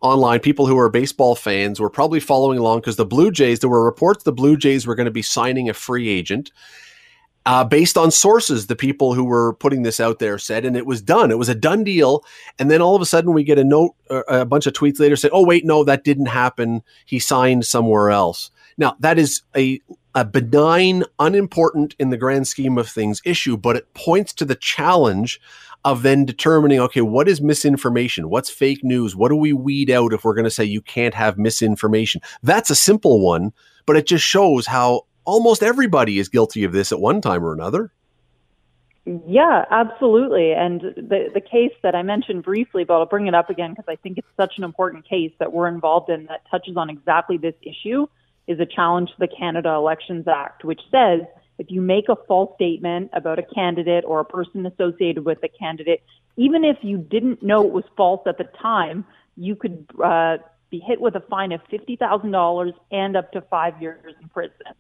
online, 0.01 0.39
people 0.41 0.67
who 0.67 0.77
are 0.77 0.89
baseball 0.89 1.35
fans 1.35 1.79
were 1.79 1.89
probably 1.89 2.19
following 2.19 2.59
along 2.59 2.81
because 2.81 2.97
the 2.97 3.05
Blue 3.05 3.31
Jays, 3.31 3.59
there 3.59 3.69
were 3.69 3.83
reports 3.83 4.23
the 4.23 4.31
Blue 4.31 4.55
Jays 4.55 4.85
were 4.85 4.95
going 4.95 5.05
to 5.05 5.11
be 5.11 5.23
signing 5.23 5.69
a 5.69 5.73
free 5.73 6.07
agent. 6.07 6.51
Uh, 7.45 7.63
based 7.63 7.97
on 7.97 8.11
sources, 8.11 8.67
the 8.67 8.75
people 8.75 9.15
who 9.15 9.23
were 9.23 9.53
putting 9.53 9.81
this 9.81 9.99
out 9.99 10.19
there 10.19 10.37
said, 10.37 10.63
and 10.63 10.77
it 10.77 10.85
was 10.85 11.01
done. 11.01 11.31
It 11.31 11.39
was 11.39 11.49
a 11.49 11.55
done 11.55 11.83
deal. 11.83 12.23
And 12.59 12.69
then 12.69 12.81
all 12.81 12.95
of 12.95 13.01
a 13.01 13.05
sudden, 13.05 13.33
we 13.33 13.43
get 13.43 13.57
a 13.57 13.63
note, 13.63 13.95
a 14.27 14.45
bunch 14.45 14.67
of 14.67 14.73
tweets 14.73 14.99
later 14.99 15.15
saying, 15.15 15.31
"Oh, 15.33 15.43
wait, 15.43 15.65
no, 15.65 15.83
that 15.83 16.03
didn't 16.03 16.27
happen. 16.27 16.83
He 17.05 17.17
signed 17.17 17.65
somewhere 17.65 18.11
else." 18.11 18.51
Now, 18.77 18.95
that 18.99 19.17
is 19.17 19.41
a 19.55 19.81
a 20.13 20.25
benign, 20.25 21.03
unimportant 21.19 21.95
in 21.97 22.09
the 22.09 22.17
grand 22.17 22.47
scheme 22.47 22.77
of 22.77 22.89
things 22.89 23.21
issue, 23.25 23.57
but 23.57 23.77
it 23.77 23.93
points 23.93 24.33
to 24.33 24.45
the 24.45 24.55
challenge 24.55 25.39
of 25.83 26.03
then 26.03 26.25
determining 26.25 26.79
okay, 26.79 27.01
what 27.01 27.27
is 27.27 27.41
misinformation? 27.41 28.29
What's 28.29 28.49
fake 28.49 28.83
news? 28.83 29.15
What 29.15 29.29
do 29.29 29.35
we 29.35 29.53
weed 29.53 29.89
out 29.89 30.13
if 30.13 30.23
we're 30.23 30.35
going 30.35 30.45
to 30.45 30.51
say 30.51 30.63
you 30.63 30.81
can't 30.81 31.13
have 31.13 31.37
misinformation? 31.37 32.21
That's 32.43 32.69
a 32.69 32.75
simple 32.75 33.21
one, 33.21 33.53
but 33.85 33.97
it 33.97 34.05
just 34.05 34.23
shows 34.23 34.67
how 34.67 35.03
almost 35.31 35.63
everybody 35.63 36.19
is 36.19 36.27
guilty 36.27 36.65
of 36.65 36.73
this 36.73 36.91
at 36.91 36.99
one 36.99 37.21
time 37.21 37.43
or 37.43 37.53
another. 37.53 37.91
Yeah, 39.05 39.65
absolutely. 39.71 40.51
And 40.51 40.81
the 40.81 41.31
the 41.33 41.41
case 41.41 41.73
that 41.81 41.95
I 41.95 42.03
mentioned 42.03 42.43
briefly, 42.43 42.83
but 42.83 42.95
I'll 42.95 43.05
bring 43.05 43.27
it 43.27 43.33
up 43.33 43.49
again 43.49 43.71
because 43.71 43.85
I 43.87 43.95
think 43.95 44.17
it's 44.17 44.27
such 44.37 44.57
an 44.57 44.63
important 44.63 45.07
case 45.07 45.31
that 45.39 45.53
we're 45.53 45.67
involved 45.67 46.09
in 46.09 46.25
that 46.25 46.41
touches 46.51 46.77
on 46.77 46.89
exactly 46.89 47.37
this 47.37 47.55
issue 47.63 48.05
is 48.47 48.59
a 48.59 48.65
challenge 48.65 49.09
to 49.11 49.15
the 49.19 49.27
Canada 49.27 49.69
Elections 49.69 50.27
Act, 50.27 50.63
which 50.63 50.81
says 50.91 51.21
if 51.57 51.67
you 51.69 51.81
make 51.81 52.09
a 52.09 52.15
false 52.27 52.53
statement 52.55 53.09
about 53.13 53.39
a 53.39 53.43
candidate 53.43 54.03
or 54.05 54.19
a 54.19 54.25
person 54.25 54.65
associated 54.65 55.25
with 55.25 55.39
a 55.43 55.47
candidate, 55.47 56.03
even 56.35 56.63
if 56.63 56.77
you 56.81 56.97
didn't 56.97 57.41
know 57.41 57.65
it 57.65 57.71
was 57.71 57.85
false 57.95 58.21
at 58.27 58.37
the 58.37 58.49
time, 58.61 59.05
you 59.35 59.55
could 59.55 59.87
uh, 60.03 60.37
be 60.69 60.79
hit 60.79 60.99
with 61.01 61.15
a 61.15 61.21
fine 61.21 61.51
of 61.51 61.61
$50,000 61.71 62.73
and 62.91 63.17
up 63.17 63.31
to 63.33 63.41
five 63.41 63.79
years 63.81 64.15
in 64.21 64.29
prison. 64.29 64.73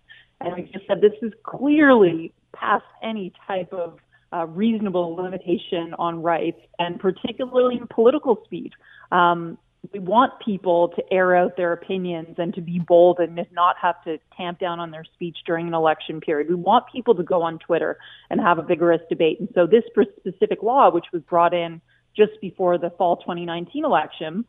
And 0.43 0.55
we 0.55 0.63
just 0.63 0.87
said 0.87 1.01
this 1.01 1.13
is 1.21 1.33
clearly 1.43 2.33
past 2.53 2.85
any 3.01 3.33
type 3.47 3.71
of 3.73 3.99
uh, 4.33 4.45
reasonable 4.47 5.15
limitation 5.15 5.93
on 5.99 6.21
rights, 6.21 6.59
and 6.79 6.99
particularly 6.99 7.77
in 7.77 7.87
political 7.87 8.41
speech. 8.45 8.73
Um, 9.11 9.57
we 9.93 9.99
want 9.99 10.33
people 10.45 10.89
to 10.89 11.03
air 11.11 11.35
out 11.35 11.57
their 11.57 11.73
opinions 11.73 12.35
and 12.37 12.53
to 12.53 12.61
be 12.61 12.79
bold 12.79 13.19
and 13.19 13.35
not 13.51 13.75
have 13.81 14.01
to 14.03 14.19
tamp 14.37 14.59
down 14.59 14.79
on 14.79 14.91
their 14.91 15.03
speech 15.03 15.37
during 15.45 15.67
an 15.67 15.73
election 15.73 16.21
period. 16.21 16.49
We 16.49 16.55
want 16.55 16.85
people 16.91 17.15
to 17.15 17.23
go 17.23 17.41
on 17.41 17.57
Twitter 17.57 17.97
and 18.29 18.39
have 18.39 18.59
a 18.59 18.61
vigorous 18.61 19.01
debate. 19.09 19.39
And 19.39 19.49
so 19.55 19.65
this 19.65 19.83
specific 20.19 20.61
law, 20.61 20.91
which 20.91 21.07
was 21.11 21.23
brought 21.23 21.53
in 21.53 21.81
just 22.15 22.33
before 22.41 22.77
the 22.77 22.91
fall 22.91 23.17
2019 23.17 23.83
election, 23.83 24.45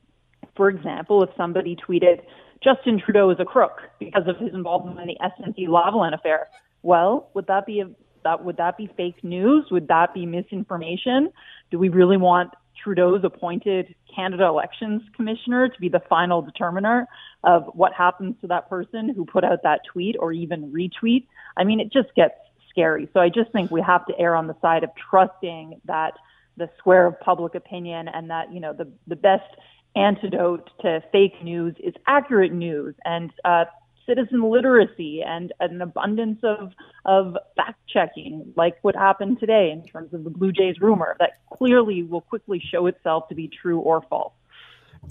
for 0.54 0.68
example, 0.68 1.22
if 1.22 1.30
somebody 1.36 1.76
tweeted, 1.76 2.22
Justin 2.62 3.00
Trudeau 3.04 3.30
is 3.30 3.38
a 3.40 3.44
crook 3.44 3.80
because 3.98 4.24
of 4.26 4.36
his 4.38 4.54
involvement 4.54 5.00
in 5.00 5.06
the 5.06 5.16
SNC-Lavalin 5.20 6.14
affair, 6.14 6.48
well, 6.82 7.30
would 7.34 7.46
that 7.46 7.66
be 7.66 7.80
a 7.80 7.90
that 8.24 8.44
would 8.44 8.56
that 8.58 8.76
be 8.76 8.88
fake 8.96 9.24
news? 9.24 9.66
Would 9.72 9.88
that 9.88 10.14
be 10.14 10.26
misinformation? 10.26 11.32
Do 11.72 11.78
we 11.78 11.88
really 11.88 12.16
want 12.16 12.52
Trudeau's 12.82 13.22
appointed 13.24 13.94
Canada 14.14 14.44
Elections 14.44 15.02
Commissioner 15.14 15.68
to 15.68 15.80
be 15.80 15.88
the 15.88 16.00
final 16.08 16.42
determiner 16.42 17.06
of 17.44 17.64
what 17.74 17.92
happens 17.92 18.34
to 18.40 18.46
that 18.48 18.68
person 18.68 19.12
who 19.14 19.24
put 19.24 19.44
out 19.44 19.62
that 19.62 19.80
tweet 19.90 20.16
or 20.18 20.32
even 20.32 20.72
retweet. 20.72 21.26
I 21.56 21.64
mean, 21.64 21.80
it 21.80 21.92
just 21.92 22.14
gets 22.14 22.34
scary. 22.70 23.08
So 23.12 23.20
I 23.20 23.28
just 23.28 23.52
think 23.52 23.70
we 23.70 23.82
have 23.82 24.06
to 24.06 24.18
err 24.18 24.34
on 24.34 24.46
the 24.46 24.56
side 24.60 24.84
of 24.84 24.90
trusting 25.10 25.80
that 25.84 26.14
the 26.56 26.68
square 26.78 27.06
of 27.06 27.18
public 27.20 27.54
opinion 27.54 28.08
and 28.08 28.30
that, 28.30 28.52
you 28.52 28.60
know, 28.60 28.72
the, 28.72 28.90
the 29.06 29.16
best 29.16 29.44
antidote 29.96 30.70
to 30.80 31.02
fake 31.12 31.42
news 31.42 31.74
is 31.82 31.94
accurate 32.06 32.52
news. 32.52 32.94
And 33.04 33.32
uh, 33.44 33.64
citizen 34.06 34.42
literacy 34.42 35.22
and 35.22 35.52
an 35.60 35.80
abundance 35.80 36.40
of 36.42 36.72
of 37.04 37.36
fact 37.56 37.78
checking, 37.88 38.52
like 38.56 38.76
what 38.82 38.94
happened 38.94 39.40
today 39.40 39.70
in 39.70 39.84
terms 39.84 40.14
of 40.14 40.24
the 40.24 40.30
Blue 40.30 40.52
Jays 40.52 40.80
rumor, 40.80 41.16
that 41.18 41.40
clearly 41.52 42.02
will 42.02 42.20
quickly 42.20 42.62
show 42.70 42.86
itself 42.86 43.28
to 43.28 43.34
be 43.34 43.48
true 43.48 43.80
or 43.80 44.02
false. 44.02 44.32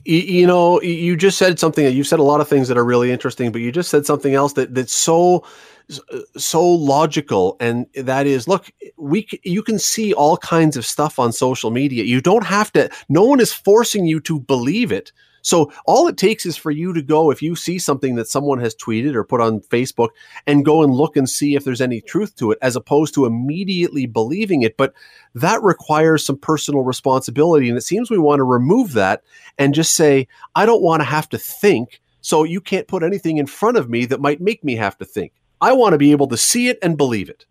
You 0.05 0.47
know, 0.47 0.81
you 0.81 1.17
just 1.17 1.37
said 1.37 1.59
something. 1.59 1.85
You've 1.93 2.07
said 2.07 2.19
a 2.19 2.23
lot 2.23 2.39
of 2.39 2.47
things 2.47 2.69
that 2.69 2.77
are 2.77 2.85
really 2.85 3.11
interesting, 3.11 3.51
but 3.51 3.59
you 3.59 3.73
just 3.73 3.89
said 3.89 4.05
something 4.05 4.33
else 4.33 4.53
that 4.53 4.73
that's 4.73 4.93
so 4.93 5.43
Uh, 5.89 6.19
so 6.37 6.65
logical, 6.67 7.57
and 7.59 7.85
that 7.95 8.27
is, 8.27 8.47
look, 8.47 8.71
we 8.97 9.27
you 9.43 9.63
can 9.63 9.79
see 9.79 10.13
all 10.13 10.37
kinds 10.37 10.77
of 10.77 10.85
stuff 10.85 11.19
on 11.19 11.31
social 11.31 11.71
media. 11.71 12.03
You 12.03 12.21
don't 12.21 12.45
have 12.45 12.71
to. 12.73 12.89
No 13.09 13.23
one 13.23 13.39
is 13.39 13.53
forcing 13.53 14.05
you 14.05 14.19
to 14.21 14.39
believe 14.39 14.91
it 14.91 15.11
so 15.41 15.71
all 15.85 16.07
it 16.07 16.17
takes 16.17 16.45
is 16.45 16.57
for 16.57 16.71
you 16.71 16.93
to 16.93 17.01
go, 17.01 17.31
if 17.31 17.41
you 17.41 17.55
see 17.55 17.79
something 17.79 18.15
that 18.15 18.27
someone 18.27 18.59
has 18.59 18.75
tweeted 18.75 19.15
or 19.15 19.23
put 19.23 19.41
on 19.41 19.61
Facebook, 19.61 20.09
and 20.47 20.65
go 20.65 20.83
and 20.83 20.93
look 20.93 21.17
and 21.17 21.29
see 21.29 21.55
if 21.55 21.63
there's 21.63 21.81
any 21.81 22.01
truth 22.01 22.35
to 22.37 22.51
it, 22.51 22.59
as 22.61 22.75
opposed 22.75 23.13
to 23.15 23.25
immediately 23.25 24.05
believing 24.05 24.61
it. 24.61 24.77
But 24.77 24.93
that 25.35 25.61
requires 25.63 26.25
some 26.25 26.37
personal 26.37 26.83
responsibility. 26.83 27.69
And 27.69 27.77
it 27.77 27.81
seems 27.81 28.09
we 28.09 28.17
want 28.17 28.39
to 28.39 28.43
remove 28.43 28.93
that 28.93 29.23
and 29.57 29.73
just 29.73 29.95
say, 29.95 30.27
I 30.55 30.65
don't 30.65 30.83
want 30.83 31.01
to 31.01 31.05
have 31.05 31.29
to 31.29 31.37
think. 31.37 32.01
So 32.21 32.43
you 32.43 32.61
can't 32.61 32.87
put 32.87 33.03
anything 33.03 33.37
in 33.37 33.47
front 33.47 33.77
of 33.77 33.89
me 33.89 34.05
that 34.05 34.21
might 34.21 34.41
make 34.41 34.63
me 34.63 34.75
have 34.75 34.97
to 34.99 35.05
think. 35.05 35.33
I 35.61 35.73
want 35.73 35.93
to 35.93 35.97
be 35.97 36.11
able 36.11 36.27
to 36.27 36.37
see 36.37 36.67
it 36.67 36.79
and 36.81 36.97
believe 36.97 37.29
it. 37.29 37.45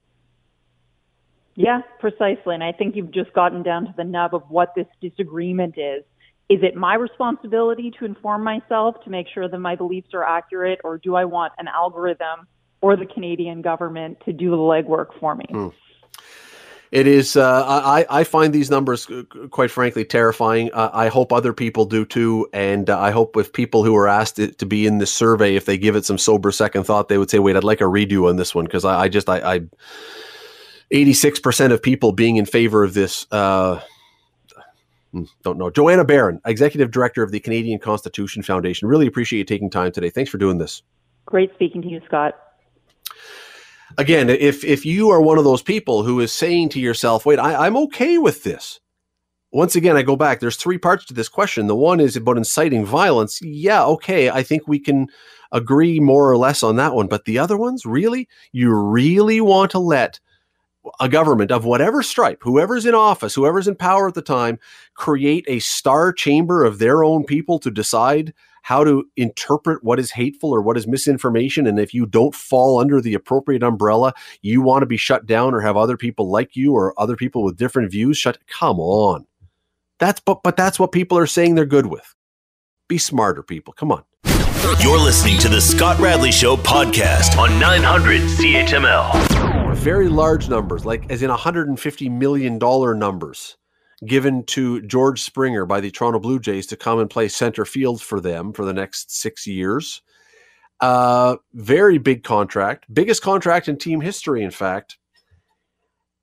Yeah, 1.54 1.82
precisely. 1.98 2.54
And 2.54 2.64
I 2.64 2.72
think 2.72 2.96
you've 2.96 3.12
just 3.12 3.32
gotten 3.32 3.62
down 3.62 3.86
to 3.86 3.94
the 3.96 4.04
nub 4.04 4.34
of 4.34 4.42
what 4.48 4.74
this 4.74 4.86
disagreement 5.00 5.76
is 5.78 6.04
is 6.50 6.58
it 6.64 6.74
my 6.74 6.94
responsibility 6.96 7.92
to 7.96 8.04
inform 8.04 8.42
myself 8.42 8.96
to 9.04 9.10
make 9.10 9.28
sure 9.32 9.48
that 9.48 9.58
my 9.58 9.76
beliefs 9.76 10.08
are 10.12 10.24
accurate, 10.24 10.80
or 10.82 10.98
do 10.98 11.14
I 11.14 11.24
want 11.24 11.52
an 11.58 11.68
algorithm 11.68 12.48
or 12.80 12.96
the 12.96 13.06
Canadian 13.06 13.62
government 13.62 14.18
to 14.24 14.32
do 14.32 14.50
the 14.50 14.56
legwork 14.56 15.16
for 15.20 15.36
me? 15.36 15.44
Mm. 15.48 15.72
It 16.92 17.06
is. 17.06 17.36
Uh, 17.36 17.64
I 17.66 18.04
I 18.10 18.24
find 18.24 18.52
these 18.52 18.68
numbers, 18.68 19.08
uh, 19.08 19.22
quite 19.50 19.70
frankly, 19.70 20.04
terrifying. 20.04 20.70
Uh, 20.72 20.90
I 20.92 21.08
hope 21.08 21.32
other 21.32 21.52
people 21.52 21.84
do 21.84 22.04
too, 22.04 22.48
and 22.52 22.90
uh, 22.90 22.98
I 22.98 23.12
hope 23.12 23.36
if 23.36 23.52
people 23.52 23.84
who 23.84 23.94
are 23.96 24.08
asked 24.08 24.36
to 24.36 24.66
be 24.66 24.86
in 24.86 24.98
this 24.98 25.12
survey, 25.12 25.54
if 25.54 25.66
they 25.66 25.78
give 25.78 25.94
it 25.94 26.04
some 26.04 26.18
sober 26.18 26.50
second 26.50 26.84
thought, 26.84 27.08
they 27.08 27.18
would 27.18 27.30
say, 27.30 27.38
"Wait, 27.38 27.54
I'd 27.54 27.62
like 27.62 27.80
a 27.80 27.84
redo 27.84 28.28
on 28.28 28.36
this 28.36 28.56
one," 28.56 28.64
because 28.64 28.84
I, 28.84 29.02
I, 29.02 29.08
just 29.08 29.28
I, 29.28 29.60
86% 30.92 31.72
of 31.72 31.80
people 31.80 32.10
being 32.10 32.36
in 32.36 32.44
favor 32.44 32.82
of 32.82 32.94
this 32.94 33.24
uh, 33.30 33.80
Hmm, 35.12 35.24
don't 35.42 35.58
know. 35.58 35.70
Joanna 35.70 36.04
Baron, 36.04 36.40
Executive 36.46 36.90
Director 36.90 37.22
of 37.22 37.32
the 37.32 37.40
Canadian 37.40 37.78
Constitution 37.78 38.42
Foundation. 38.42 38.88
Really 38.88 39.06
appreciate 39.06 39.38
you 39.38 39.44
taking 39.44 39.70
time 39.70 39.92
today. 39.92 40.10
Thanks 40.10 40.30
for 40.30 40.38
doing 40.38 40.58
this. 40.58 40.82
Great 41.26 41.52
speaking 41.54 41.82
to 41.82 41.88
you, 41.88 42.00
Scott. 42.06 42.34
Again, 43.98 44.30
if 44.30 44.64
if 44.64 44.86
you 44.86 45.10
are 45.10 45.20
one 45.20 45.38
of 45.38 45.44
those 45.44 45.62
people 45.62 46.02
who 46.02 46.20
is 46.20 46.32
saying 46.32 46.70
to 46.70 46.80
yourself, 46.80 47.26
"Wait, 47.26 47.38
I, 47.38 47.66
I'm 47.66 47.76
okay 47.76 48.18
with 48.18 48.44
this," 48.44 48.80
once 49.52 49.74
again, 49.74 49.96
I 49.96 50.02
go 50.02 50.16
back. 50.16 50.40
There's 50.40 50.56
three 50.56 50.78
parts 50.78 51.04
to 51.06 51.14
this 51.14 51.28
question. 51.28 51.66
The 51.66 51.76
one 51.76 52.00
is 52.00 52.16
about 52.16 52.36
inciting 52.36 52.84
violence. 52.84 53.40
Yeah, 53.42 53.84
okay, 53.84 54.30
I 54.30 54.42
think 54.42 54.68
we 54.68 54.78
can 54.78 55.08
agree 55.52 55.98
more 55.98 56.30
or 56.30 56.36
less 56.36 56.62
on 56.62 56.76
that 56.76 56.94
one. 56.94 57.08
But 57.08 57.24
the 57.24 57.38
other 57.38 57.56
ones, 57.56 57.84
really, 57.84 58.28
you 58.52 58.72
really 58.72 59.40
want 59.40 59.72
to 59.72 59.78
let 59.80 60.20
a 60.98 61.08
government 61.08 61.50
of 61.50 61.64
whatever 61.64 62.02
stripe, 62.02 62.38
whoever's 62.42 62.86
in 62.86 62.94
office, 62.94 63.34
whoever's 63.34 63.68
in 63.68 63.74
power 63.74 64.08
at 64.08 64.14
the 64.14 64.22
time, 64.22 64.58
create 64.94 65.44
a 65.48 65.58
star 65.58 66.12
chamber 66.12 66.64
of 66.64 66.78
their 66.78 67.04
own 67.04 67.24
people 67.24 67.58
to 67.58 67.70
decide 67.70 68.32
how 68.62 68.84
to 68.84 69.04
interpret 69.16 69.82
what 69.82 69.98
is 69.98 70.10
hateful 70.12 70.50
or 70.50 70.60
what 70.60 70.76
is 70.76 70.86
misinformation. 70.86 71.66
And 71.66 71.78
if 71.78 71.94
you 71.94 72.06
don't 72.06 72.34
fall 72.34 72.80
under 72.80 73.00
the 73.00 73.14
appropriate 73.14 73.62
umbrella, 73.62 74.12
you 74.42 74.62
want 74.62 74.82
to 74.82 74.86
be 74.86 74.96
shut 74.96 75.26
down 75.26 75.54
or 75.54 75.60
have 75.60 75.76
other 75.76 75.96
people 75.96 76.30
like 76.30 76.56
you 76.56 76.74
or 76.74 76.98
other 77.00 77.16
people 77.16 77.42
with 77.42 77.56
different 77.56 77.90
views 77.90 78.18
shut. 78.18 78.38
Come 78.46 78.78
on. 78.78 79.26
That's 79.98 80.20
but 80.20 80.42
but 80.42 80.56
that's 80.56 80.78
what 80.78 80.92
people 80.92 81.18
are 81.18 81.26
saying 81.26 81.54
they're 81.54 81.66
good 81.66 81.86
with. 81.86 82.14
Be 82.88 82.98
smarter, 82.98 83.42
people. 83.42 83.72
Come 83.74 83.92
on. 83.92 84.04
You're 84.80 84.98
listening 84.98 85.38
to 85.38 85.48
the 85.48 85.60
Scott 85.60 85.98
Radley 85.98 86.32
Show 86.32 86.56
podcast 86.56 87.38
on 87.38 87.58
900 87.58 88.20
CHML 88.22 89.40
very 89.80 90.08
large 90.08 90.48
numbers, 90.50 90.84
like 90.84 91.10
as 91.10 91.22
in 91.22 91.30
$150 91.30 92.10
million 92.10 92.58
numbers, 92.58 93.56
given 94.06 94.44
to 94.44 94.80
George 94.82 95.20
Springer 95.20 95.66
by 95.66 95.80
the 95.80 95.90
Toronto 95.90 96.18
Blue 96.18 96.38
Jays 96.38 96.66
to 96.68 96.76
come 96.76 96.98
and 96.98 97.10
play 97.10 97.28
center 97.28 97.64
field 97.64 98.00
for 98.00 98.20
them 98.20 98.52
for 98.52 98.64
the 98.64 98.72
next 98.72 99.14
six 99.14 99.46
years. 99.46 100.02
Uh, 100.80 101.36
very 101.52 101.98
big 101.98 102.24
contract, 102.24 102.86
biggest 102.92 103.22
contract 103.22 103.68
in 103.68 103.76
team 103.76 104.00
history, 104.00 104.42
in 104.42 104.50
fact, 104.50 104.96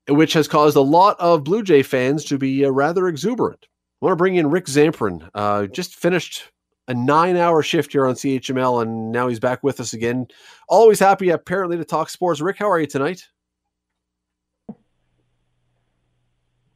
which 0.08 0.32
has 0.32 0.48
caused 0.48 0.76
a 0.76 0.80
lot 0.80 1.16
of 1.20 1.44
Blue 1.44 1.62
Jay 1.62 1.82
fans 1.82 2.24
to 2.24 2.38
be 2.38 2.64
uh, 2.64 2.70
rather 2.70 3.06
exuberant. 3.06 3.66
I 4.02 4.06
want 4.06 4.12
to 4.12 4.16
bring 4.16 4.36
in 4.36 4.50
Rick 4.50 4.66
Zamperin, 4.66 5.28
uh, 5.34 5.66
just 5.66 5.94
finished 5.94 6.50
a 6.88 6.94
nine-hour 6.94 7.62
shift 7.62 7.92
here 7.92 8.06
on 8.06 8.14
CHML, 8.14 8.82
and 8.82 9.12
now 9.12 9.28
he's 9.28 9.38
back 9.38 9.62
with 9.62 9.78
us 9.78 9.92
again. 9.92 10.26
Always 10.68 10.98
happy, 10.98 11.30
apparently, 11.30 11.76
to 11.76 11.84
talk 11.84 12.08
sports. 12.10 12.40
Rick, 12.40 12.58
how 12.58 12.70
are 12.70 12.80
you 12.80 12.86
tonight? 12.86 13.28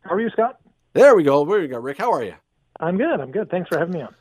How 0.03 0.15
are 0.15 0.21
you, 0.21 0.31
Scott? 0.31 0.62
There 0.95 1.15
we 1.17 1.23
go. 1.23 1.45
There 1.45 1.61
we 1.61 1.69
go, 1.69 1.79
Rick. 1.79 1.99
How 1.99 2.13
are 2.13 2.23
you? 2.23 2.35
I'm 2.81 2.99
good. 2.99 3.21
I'm 3.21 3.31
good. 3.31 3.51
Thanks 3.51 3.69
for 3.69 3.79
having 3.79 3.95
me 3.95 4.03
on. 4.03 4.15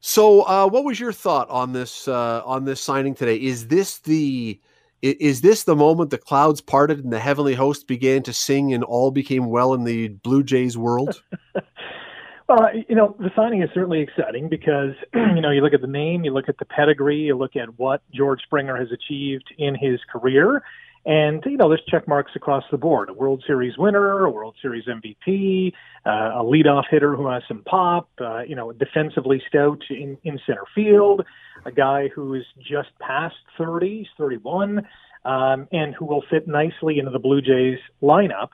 So, 0.00 0.42
uh, 0.42 0.68
what 0.68 0.84
was 0.84 1.00
your 1.00 1.12
thought 1.12 1.48
on 1.50 1.72
this 1.72 2.08
uh, 2.08 2.42
on 2.44 2.64
this 2.64 2.80
signing 2.80 3.14
today? 3.14 3.36
Is 3.36 3.68
this 3.68 3.98
the 3.98 4.60
is 5.02 5.42
this 5.42 5.64
the 5.64 5.76
moment 5.76 6.10
the 6.10 6.18
clouds 6.18 6.60
parted 6.60 7.04
and 7.04 7.12
the 7.12 7.20
heavenly 7.20 7.54
host 7.54 7.86
began 7.86 8.22
to 8.22 8.32
sing 8.32 8.72
and 8.72 8.82
all 8.84 9.10
became 9.10 9.46
well 9.46 9.74
in 9.74 9.84
the 9.84 10.08
Blue 10.08 10.42
Jays 10.42 10.78
world? 10.78 11.22
well, 12.48 12.70
you 12.88 12.94
know, 12.94 13.14
the 13.18 13.30
signing 13.36 13.62
is 13.62 13.68
certainly 13.74 14.00
exciting 14.00 14.48
because 14.48 14.92
you 15.14 15.40
know 15.40 15.50
you 15.50 15.60
look 15.60 15.74
at 15.74 15.82
the 15.82 15.86
name, 15.86 16.24
you 16.24 16.32
look 16.32 16.48
at 16.48 16.58
the 16.58 16.64
pedigree, 16.64 17.20
you 17.20 17.36
look 17.36 17.56
at 17.56 17.78
what 17.78 18.02
George 18.14 18.40
Springer 18.42 18.76
has 18.76 18.88
achieved 18.92 19.52
in 19.58 19.74
his 19.74 20.00
career, 20.10 20.62
and, 21.06 21.42
you 21.44 21.56
know, 21.56 21.68
there's 21.68 21.82
check 21.88 22.08
marks 22.08 22.32
across 22.34 22.64
the 22.70 22.78
board. 22.78 23.10
A 23.10 23.12
World 23.12 23.44
Series 23.46 23.76
winner, 23.76 24.24
a 24.24 24.30
World 24.30 24.54
Series 24.62 24.84
MVP, 24.86 25.72
uh, 26.06 26.40
a 26.40 26.42
leadoff 26.42 26.84
hitter 26.90 27.14
who 27.14 27.28
has 27.28 27.42
some 27.46 27.62
pop, 27.64 28.08
uh, 28.20 28.40
you 28.42 28.56
know, 28.56 28.72
defensively 28.72 29.42
stout 29.46 29.82
in, 29.90 30.16
in 30.24 30.40
center 30.46 30.64
field, 30.74 31.24
a 31.66 31.72
guy 31.72 32.08
who 32.08 32.34
is 32.34 32.44
just 32.58 32.88
past 33.00 33.36
30, 33.58 33.98
he's 33.98 34.06
31, 34.16 34.78
um, 35.26 35.68
and 35.72 35.94
who 35.94 36.06
will 36.06 36.24
fit 36.30 36.48
nicely 36.48 36.98
into 36.98 37.10
the 37.10 37.18
Blue 37.18 37.42
Jays 37.42 37.78
lineup. 38.02 38.48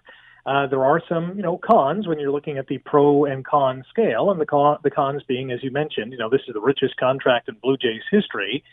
Uh, 0.45 0.67
there 0.67 0.85
are 0.85 1.01
some, 1.09 1.35
you 1.37 1.43
know, 1.43 1.59
cons 1.59 2.09
when 2.09 2.19
you're 2.19 2.33
looking 2.33 2.59
at 2.59 2.67
the 2.67 2.79
pro 2.79 3.27
and 3.27 3.45
con 3.45 3.85
scale, 3.91 4.31
and 4.31 4.41
the 4.41 4.47
con, 4.47 4.79
the 4.83 4.91
cons 4.91 5.23
being, 5.29 5.53
as 5.53 5.63
you 5.63 5.71
mentioned, 5.71 6.11
you 6.11 6.19
know, 6.19 6.31
this 6.31 6.41
is 6.49 6.55
the 6.55 6.61
richest 6.61 6.97
contract 6.97 7.49
in 7.49 7.55
Blue 7.63 7.77
Jays 7.77 8.03
history. 8.11 8.65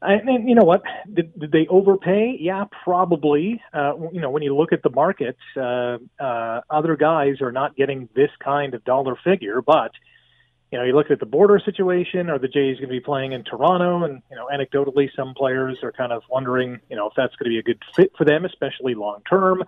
And, 0.00 0.48
you 0.48 0.54
know 0.54 0.64
what? 0.64 0.82
Did, 1.12 1.38
did 1.38 1.52
they 1.52 1.66
overpay? 1.68 2.36
Yeah, 2.40 2.64
probably. 2.84 3.60
Uh, 3.72 3.94
you 4.12 4.20
know, 4.20 4.30
when 4.30 4.42
you 4.42 4.56
look 4.56 4.72
at 4.72 4.82
the 4.82 4.90
markets, 4.90 5.40
uh, 5.56 5.98
uh, 6.20 6.60
other 6.70 6.96
guys 6.96 7.40
are 7.40 7.50
not 7.50 7.76
getting 7.76 8.08
this 8.14 8.30
kind 8.42 8.74
of 8.74 8.84
dollar 8.84 9.16
figure. 9.24 9.60
But 9.60 9.90
you 10.70 10.78
know, 10.78 10.84
you 10.84 10.94
look 10.94 11.10
at 11.10 11.18
the 11.18 11.26
border 11.26 11.60
situation. 11.64 12.30
Are 12.30 12.38
the 12.38 12.46
Jays 12.46 12.76
going 12.76 12.88
to 12.88 12.94
be 12.94 13.00
playing 13.00 13.32
in 13.32 13.42
Toronto? 13.42 14.04
And 14.04 14.22
you 14.30 14.36
know, 14.36 14.48
anecdotally, 14.52 15.08
some 15.16 15.34
players 15.34 15.78
are 15.82 15.92
kind 15.92 16.12
of 16.12 16.22
wondering, 16.30 16.78
you 16.88 16.96
know, 16.96 17.08
if 17.08 17.14
that's 17.16 17.34
going 17.36 17.50
to 17.50 17.54
be 17.54 17.58
a 17.58 17.62
good 17.62 17.82
fit 17.96 18.12
for 18.16 18.24
them, 18.24 18.44
especially 18.44 18.94
long 18.94 19.22
term. 19.28 19.64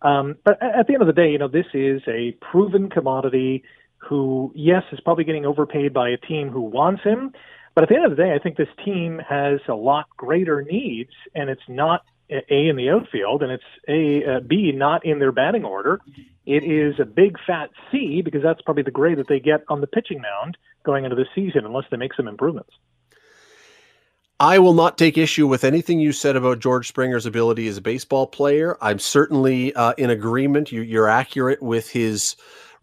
Um, 0.00 0.36
but 0.44 0.62
at 0.62 0.86
the 0.86 0.94
end 0.94 1.02
of 1.02 1.08
the 1.08 1.12
day, 1.12 1.30
you 1.30 1.38
know, 1.38 1.48
this 1.48 1.66
is 1.74 2.00
a 2.08 2.32
proven 2.40 2.88
commodity. 2.88 3.64
Who, 4.08 4.52
yes, 4.54 4.82
is 4.92 5.00
probably 5.00 5.24
getting 5.24 5.46
overpaid 5.46 5.94
by 5.94 6.10
a 6.10 6.18
team 6.18 6.50
who 6.50 6.60
wants 6.60 7.02
him 7.02 7.32
but 7.74 7.82
at 7.82 7.88
the 7.88 7.96
end 7.96 8.04
of 8.04 8.10
the 8.10 8.22
day, 8.22 8.32
I 8.34 8.38
think 8.38 8.56
this 8.56 8.68
team 8.84 9.20
has 9.28 9.60
a 9.68 9.74
lot 9.74 10.06
greater 10.16 10.62
needs, 10.62 11.10
and 11.34 11.50
it's 11.50 11.68
not 11.68 12.04
a 12.30 12.68
in 12.68 12.76
the 12.76 12.90
outfield, 12.90 13.42
and 13.42 13.52
it's 13.52 13.64
a 13.88 14.36
uh, 14.36 14.40
B 14.40 14.72
not 14.72 15.04
in 15.04 15.18
their 15.18 15.32
batting 15.32 15.64
order. 15.64 16.00
It 16.46 16.64
is 16.64 16.98
a 17.00 17.04
big 17.04 17.36
fat 17.46 17.70
C 17.90 18.22
because 18.22 18.42
that's 18.42 18.62
probably 18.62 18.82
the 18.82 18.90
grade 18.90 19.18
that 19.18 19.28
they 19.28 19.40
get 19.40 19.64
on 19.68 19.80
the 19.80 19.86
pitching 19.86 20.20
mound 20.20 20.56
going 20.84 21.04
into 21.04 21.16
the 21.16 21.26
season, 21.34 21.64
unless 21.64 21.84
they 21.90 21.96
make 21.96 22.14
some 22.14 22.28
improvements. 22.28 22.70
I 24.40 24.58
will 24.58 24.74
not 24.74 24.98
take 24.98 25.16
issue 25.16 25.46
with 25.46 25.64
anything 25.64 26.00
you 26.00 26.12
said 26.12 26.34
about 26.34 26.58
George 26.58 26.88
Springer's 26.88 27.24
ability 27.24 27.68
as 27.68 27.76
a 27.76 27.80
baseball 27.80 28.26
player. 28.26 28.76
I'm 28.80 28.98
certainly 28.98 29.72
uh, 29.74 29.94
in 29.96 30.10
agreement. 30.10 30.72
You, 30.72 30.82
you're 30.82 31.08
accurate 31.08 31.62
with 31.62 31.88
his 31.90 32.34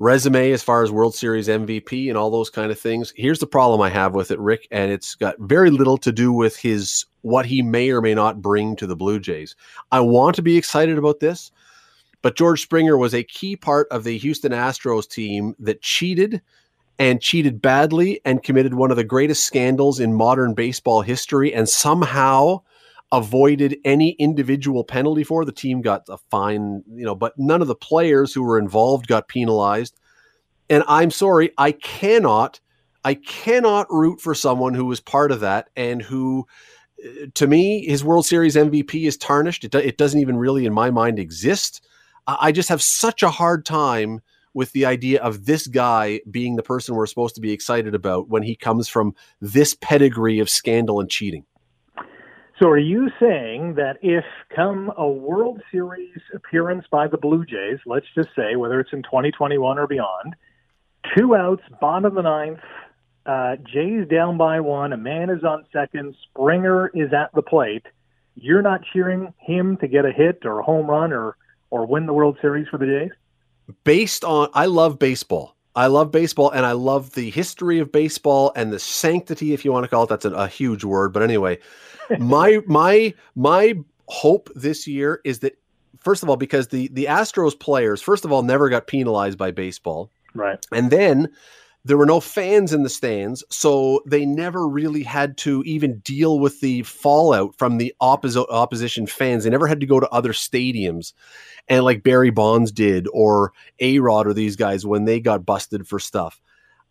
resume 0.01 0.51
as 0.51 0.63
far 0.63 0.81
as 0.81 0.91
World 0.91 1.13
Series 1.13 1.47
MVP 1.47 2.09
and 2.09 2.17
all 2.17 2.31
those 2.31 2.49
kind 2.49 2.71
of 2.71 2.79
things. 2.79 3.13
Here's 3.15 3.37
the 3.37 3.45
problem 3.45 3.81
I 3.81 3.89
have 3.89 4.15
with 4.15 4.31
it, 4.31 4.39
Rick, 4.39 4.67
and 4.71 4.91
it's 4.91 5.13
got 5.13 5.35
very 5.37 5.69
little 5.69 5.97
to 5.99 6.11
do 6.11 6.33
with 6.33 6.57
his 6.57 7.05
what 7.21 7.45
he 7.45 7.61
may 7.61 7.91
or 7.91 8.01
may 8.01 8.15
not 8.15 8.41
bring 8.41 8.75
to 8.77 8.87
the 8.87 8.95
Blue 8.95 9.19
Jays. 9.19 9.55
I 9.91 9.99
want 9.99 10.35
to 10.37 10.41
be 10.41 10.57
excited 10.57 10.97
about 10.97 11.19
this, 11.19 11.51
but 12.23 12.35
George 12.35 12.63
Springer 12.63 12.97
was 12.97 13.13
a 13.13 13.23
key 13.23 13.55
part 13.55 13.87
of 13.91 14.03
the 14.03 14.17
Houston 14.17 14.53
Astros 14.53 15.07
team 15.07 15.55
that 15.59 15.83
cheated 15.83 16.41
and 16.97 17.21
cheated 17.21 17.61
badly 17.61 18.21
and 18.25 18.41
committed 18.41 18.73
one 18.73 18.89
of 18.89 18.97
the 18.97 19.03
greatest 19.03 19.45
scandals 19.45 19.99
in 19.99 20.15
modern 20.15 20.55
baseball 20.55 21.03
history 21.03 21.53
and 21.53 21.69
somehow 21.69 22.59
avoided 23.11 23.77
any 23.83 24.11
individual 24.11 24.83
penalty 24.83 25.23
for. 25.23 25.43
The 25.43 25.51
team 25.51 25.81
got 25.81 26.03
a 26.09 26.17
fine, 26.29 26.83
you 26.93 27.05
know, 27.05 27.15
but 27.15 27.33
none 27.37 27.61
of 27.61 27.67
the 27.67 27.75
players 27.75 28.33
who 28.33 28.43
were 28.43 28.57
involved 28.57 29.07
got 29.07 29.27
penalized. 29.27 29.99
And 30.69 30.83
I'm 30.87 31.11
sorry, 31.11 31.51
I 31.57 31.73
cannot, 31.73 32.61
I 33.03 33.15
cannot 33.15 33.91
root 33.91 34.21
for 34.21 34.33
someone 34.33 34.73
who 34.73 34.85
was 34.85 35.01
part 35.01 35.31
of 35.31 35.41
that 35.41 35.69
and 35.75 36.01
who, 36.01 36.47
uh, 37.03 37.25
to 37.33 37.47
me, 37.47 37.85
his 37.85 38.03
World 38.03 38.25
Series 38.25 38.55
MVP 38.55 39.05
is 39.05 39.17
tarnished. 39.17 39.65
It, 39.65 39.75
it 39.75 39.97
doesn't 39.97 40.21
even 40.21 40.37
really, 40.37 40.65
in 40.65 40.73
my 40.73 40.89
mind, 40.91 41.19
exist. 41.19 41.85
I 42.27 42.51
just 42.51 42.69
have 42.69 42.81
such 42.81 43.23
a 43.23 43.29
hard 43.29 43.65
time 43.65 44.21
with 44.53 44.71
the 44.73 44.85
idea 44.85 45.21
of 45.21 45.45
this 45.45 45.67
guy 45.67 46.21
being 46.29 46.55
the 46.55 46.63
person 46.63 46.95
we're 46.95 47.07
supposed 47.07 47.35
to 47.35 47.41
be 47.41 47.51
excited 47.51 47.95
about 47.95 48.29
when 48.29 48.43
he 48.43 48.55
comes 48.55 48.87
from 48.87 49.15
this 49.39 49.75
pedigree 49.81 50.39
of 50.39 50.49
scandal 50.49 50.99
and 50.99 51.09
cheating. 51.09 51.45
So 52.61 52.69
are 52.69 52.77
you 52.77 53.09
saying 53.19 53.73
that 53.75 53.97
if 54.03 54.23
come 54.55 54.91
a 54.95 55.09
World 55.09 55.63
Series 55.71 56.19
appearance 56.31 56.85
by 56.91 57.07
the 57.07 57.17
Blue 57.17 57.43
Jays, 57.43 57.79
let's 57.87 58.05
just 58.13 58.29
say 58.35 58.55
whether 58.55 58.79
it's 58.79 58.93
in 58.93 59.01
2021 59.01 59.79
or 59.79 59.87
beyond, 59.87 60.35
two 61.17 61.35
outs, 61.35 61.63
bottom 61.79 62.05
of 62.05 62.13
the 62.13 62.21
ninth, 62.21 62.59
uh, 63.25 63.55
Jays 63.55 64.07
down 64.07 64.37
by 64.37 64.59
one, 64.59 64.93
a 64.93 64.97
man 64.97 65.31
is 65.31 65.43
on 65.43 65.65
second, 65.73 66.15
Springer 66.29 66.91
is 66.93 67.11
at 67.13 67.33
the 67.33 67.41
plate, 67.41 67.87
you're 68.35 68.61
not 68.61 68.81
cheering 68.93 69.33
him 69.39 69.77
to 69.77 69.87
get 69.87 70.05
a 70.05 70.11
hit 70.11 70.45
or 70.45 70.59
a 70.59 70.63
home 70.63 70.85
run 70.85 71.11
or 71.13 71.37
or 71.71 71.87
win 71.87 72.05
the 72.05 72.13
World 72.13 72.37
Series 72.41 72.67
for 72.67 72.77
the 72.77 72.85
Jays? 72.85 73.75
Based 73.83 74.23
on 74.23 74.49
I 74.53 74.67
love 74.67 74.99
baseball. 74.99 75.55
I 75.75 75.87
love 75.87 76.11
baseball 76.11 76.49
and 76.49 76.65
I 76.65 76.73
love 76.73 77.13
the 77.13 77.29
history 77.29 77.79
of 77.79 77.91
baseball 77.91 78.51
and 78.55 78.73
the 78.73 78.79
sanctity, 78.79 79.53
if 79.53 79.63
you 79.63 79.71
want 79.71 79.85
to 79.85 79.87
call 79.87 80.03
it. 80.03 80.09
That's 80.09 80.25
a, 80.25 80.31
a 80.31 80.47
huge 80.47 80.83
word, 80.83 81.13
but 81.13 81.23
anyway, 81.23 81.59
my 82.19 82.59
my 82.67 83.13
my 83.35 83.75
hope 84.07 84.49
this 84.55 84.87
year 84.87 85.21
is 85.23 85.39
that 85.39 85.57
first 85.99 86.23
of 86.23 86.29
all, 86.29 86.37
because 86.37 86.67
the 86.67 86.89
the 86.89 87.05
Astros 87.05 87.57
players, 87.57 88.01
first 88.01 88.25
of 88.25 88.31
all, 88.31 88.43
never 88.43 88.69
got 88.69 88.87
penalized 88.87 89.37
by 89.37 89.51
baseball, 89.51 90.11
right, 90.33 90.65
and 90.71 90.91
then 90.91 91.29
there 91.83 91.97
were 91.97 92.05
no 92.05 92.19
fans 92.19 92.73
in 92.73 92.83
the 92.83 92.89
stands, 92.89 93.43
so 93.49 94.01
they 94.05 94.25
never 94.25 94.67
really 94.67 95.03
had 95.03 95.37
to 95.37 95.63
even 95.65 95.99
deal 95.99 96.39
with 96.39 96.59
the 96.61 96.83
fallout 96.83 97.55
from 97.57 97.77
the 97.77 97.93
opposition 97.99 99.07
fans. 99.07 99.43
They 99.43 99.49
never 99.49 99.67
had 99.67 99.79
to 99.79 99.87
go 99.87 99.99
to 99.99 100.09
other 100.09 100.33
stadiums, 100.33 101.13
and 101.67 101.83
like 101.83 102.03
Barry 102.03 102.29
Bonds 102.29 102.71
did, 102.71 103.07
or 103.13 103.53
A 103.79 103.99
Rod, 103.99 104.27
or 104.27 104.33
these 104.33 104.55
guys 104.55 104.85
when 104.85 105.05
they 105.05 105.19
got 105.19 105.45
busted 105.45 105.87
for 105.87 105.99
stuff. 105.99 106.39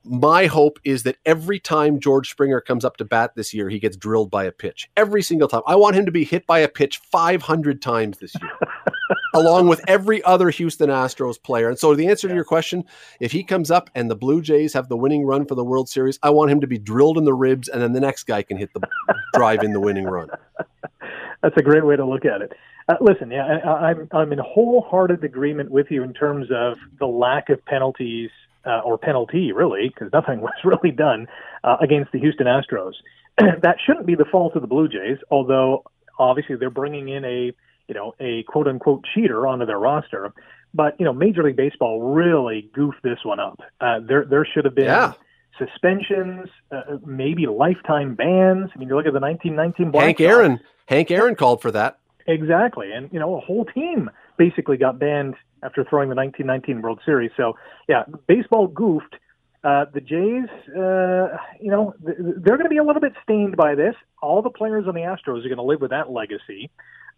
My 0.03 0.47
hope 0.47 0.79
is 0.83 1.03
that 1.03 1.19
every 1.27 1.61
time 1.61 2.01
George 2.01 2.31
Springer 2.31 2.61
comes 2.61 2.85
up 2.85 2.97
to 2.97 3.05
bat 3.05 3.33
this 3.37 3.53
year, 3.53 3.69
he 3.69 3.79
gets 3.79 3.99
drilled 3.99 4.31
by 4.31 4.45
a 4.45 4.53
pitch. 4.53 4.91
Every 4.97 5.23
single 5.23 5.47
time. 5.47 5.61
I 5.67 5.77
want 5.77 5.95
him 5.95 6.07
to 6.07 6.13
be 6.13 6.25
hit 6.25 6.47
by 6.47 6.61
a 6.61 6.69
pitch 6.69 6.99
500 6.99 7.83
times 7.83 8.19
this 8.19 8.35
year. 8.41 8.51
along 9.35 9.69
with 9.69 9.81
every 9.89 10.23
other 10.25 10.51
Houston 10.51 10.91
Astros 10.91 11.43
player. 11.43 11.69
And 11.69 11.79
so, 11.79 11.95
the 11.95 12.09
answer 12.09 12.27
yeah. 12.27 12.33
to 12.33 12.37
your 12.37 12.45
question 12.45 12.85
if 13.21 13.33
he 13.33 13.43
comes 13.43 13.71
up 13.71 13.91
and 13.95 14.11
the 14.11 14.17
Blue 14.17 14.43
Jays 14.43 14.73
have 14.73 14.89
the 14.89 14.97
winning 14.97 15.25
run 15.25 15.47
for 15.47 15.55
the 15.55 15.65
World 15.65 15.89
Series, 15.89 16.19
I 16.23 16.31
want 16.31 16.51
him 16.51 16.61
to 16.61 16.67
be 16.67 16.79
drilled 16.79 17.19
in 17.19 17.25
the 17.25 17.35
ribs, 17.35 17.69
and 17.69 17.83
then 17.83 17.93
the 17.93 18.01
next 18.01 18.25
guy 18.25 18.43
can 18.43 18.57
hit 18.57 18.73
the 18.75 18.81
drive 19.35 19.63
in 19.63 19.73
the 19.73 19.81
winning 19.81 20.05
run. 20.05 20.29
That's 21.43 21.57
a 21.57 21.63
great 21.63 21.85
way 21.85 21.97
to 21.97 22.05
look 22.05 22.25
at 22.25 22.43
it. 22.43 22.53
Uh, 22.89 22.95
listen, 23.01 23.31
yeah, 23.31 23.59
I, 23.65 23.91
I'm 23.91 24.09
I'm 24.13 24.33
in 24.33 24.39
wholehearted 24.39 25.23
agreement 25.25 25.71
with 25.71 25.87
you 25.91 26.03
in 26.03 26.13
terms 26.13 26.49
of 26.53 26.77
the 26.99 27.07
lack 27.07 27.49
of 27.49 27.65
penalties 27.65 28.31
uh, 28.67 28.81
or 28.81 28.99
penalty, 28.99 29.53
really, 29.53 29.89
because 29.89 30.13
nothing 30.13 30.41
was 30.43 30.55
really 30.65 30.91
done 30.91 31.27
uh, 31.65 31.77
against 31.81 32.13
the 32.13 32.19
Houston 32.19 32.47
Astros. 32.47 32.93
that 33.39 33.77
shouldn't 33.85 34.07
be 34.07 34.15
the 34.15 34.25
fault 34.25 34.57
of 34.57 34.63
the 34.63 34.69
Blue 34.69 34.89
Jays, 34.89 35.19
although 35.31 35.85
obviously 36.19 36.57
they're 36.57 36.71
bringing 36.71 37.09
in 37.09 37.25
a 37.25 37.53
you 37.91 37.95
know, 37.95 38.15
a 38.21 38.45
quote 38.45 38.69
unquote 38.69 39.05
cheater 39.13 39.47
onto 39.47 39.67
their 39.67 39.79
roster. 39.79 40.33
But, 40.73 40.95
you 41.01 41.05
know, 41.05 41.13
Major 41.13 41.43
League 41.43 41.57
Baseball 41.57 42.15
really 42.15 42.71
goofed 42.73 43.03
this 43.03 43.19
one 43.25 43.41
up. 43.41 43.61
Uh, 43.81 43.99
there, 44.07 44.25
there 44.25 44.47
should 44.47 44.65
have 44.65 44.77
been 44.77 44.85
yeah. 44.85 45.15
suspensions, 45.59 46.49
uh, 46.71 46.99
maybe 47.05 47.47
lifetime 47.47 48.15
bans. 48.15 48.71
I 48.73 48.79
mean, 48.79 48.89
you 48.89 48.95
look 48.95 49.07
at 49.07 49.13
the 49.13 49.21
1919 49.21 49.91
Black 49.91 50.05
Hank 50.05 50.21
Aaron. 50.21 50.61
Hank 50.87 51.11
Aaron 51.11 51.35
called 51.35 51.61
for 51.61 51.73
that. 51.73 51.99
Exactly. 52.29 52.93
And, 52.93 53.11
you 53.13 53.19
know, 53.19 53.37
a 53.37 53.41
whole 53.41 53.65
team 53.65 54.11
basically 54.39 54.77
got 54.77 55.01
banned 55.01 55.35
after 55.65 55.85
throwing 55.85 56.09
the 56.09 56.15
1919 56.15 56.83
World 56.83 57.01
Series. 57.05 57.33
So, 57.37 57.55
yeah, 57.89 58.05
baseball 58.29 58.69
goofed. 58.69 59.17
Uh, 59.63 59.85
the 59.93 60.01
Jays, 60.01 60.49
uh, 60.75 61.37
you 61.61 61.71
know, 61.71 61.93
they're 62.01 62.57
going 62.57 62.65
to 62.65 62.71
be 62.71 62.79
a 62.79 62.85
little 62.85 63.03
bit 63.03 63.13
stained 63.23 63.59
by 63.59 63.75
this. 63.75 63.95
All 64.23 64.41
the 64.41 64.49
players 64.49 64.87
on 64.89 64.95
the 64.95 65.03
Astros 65.03 65.45
are 65.45 65.49
going 65.49 65.57
to 65.57 65.63
live 65.63 65.83
with 65.83 65.91
that 65.91 66.11
legacy 66.11 66.71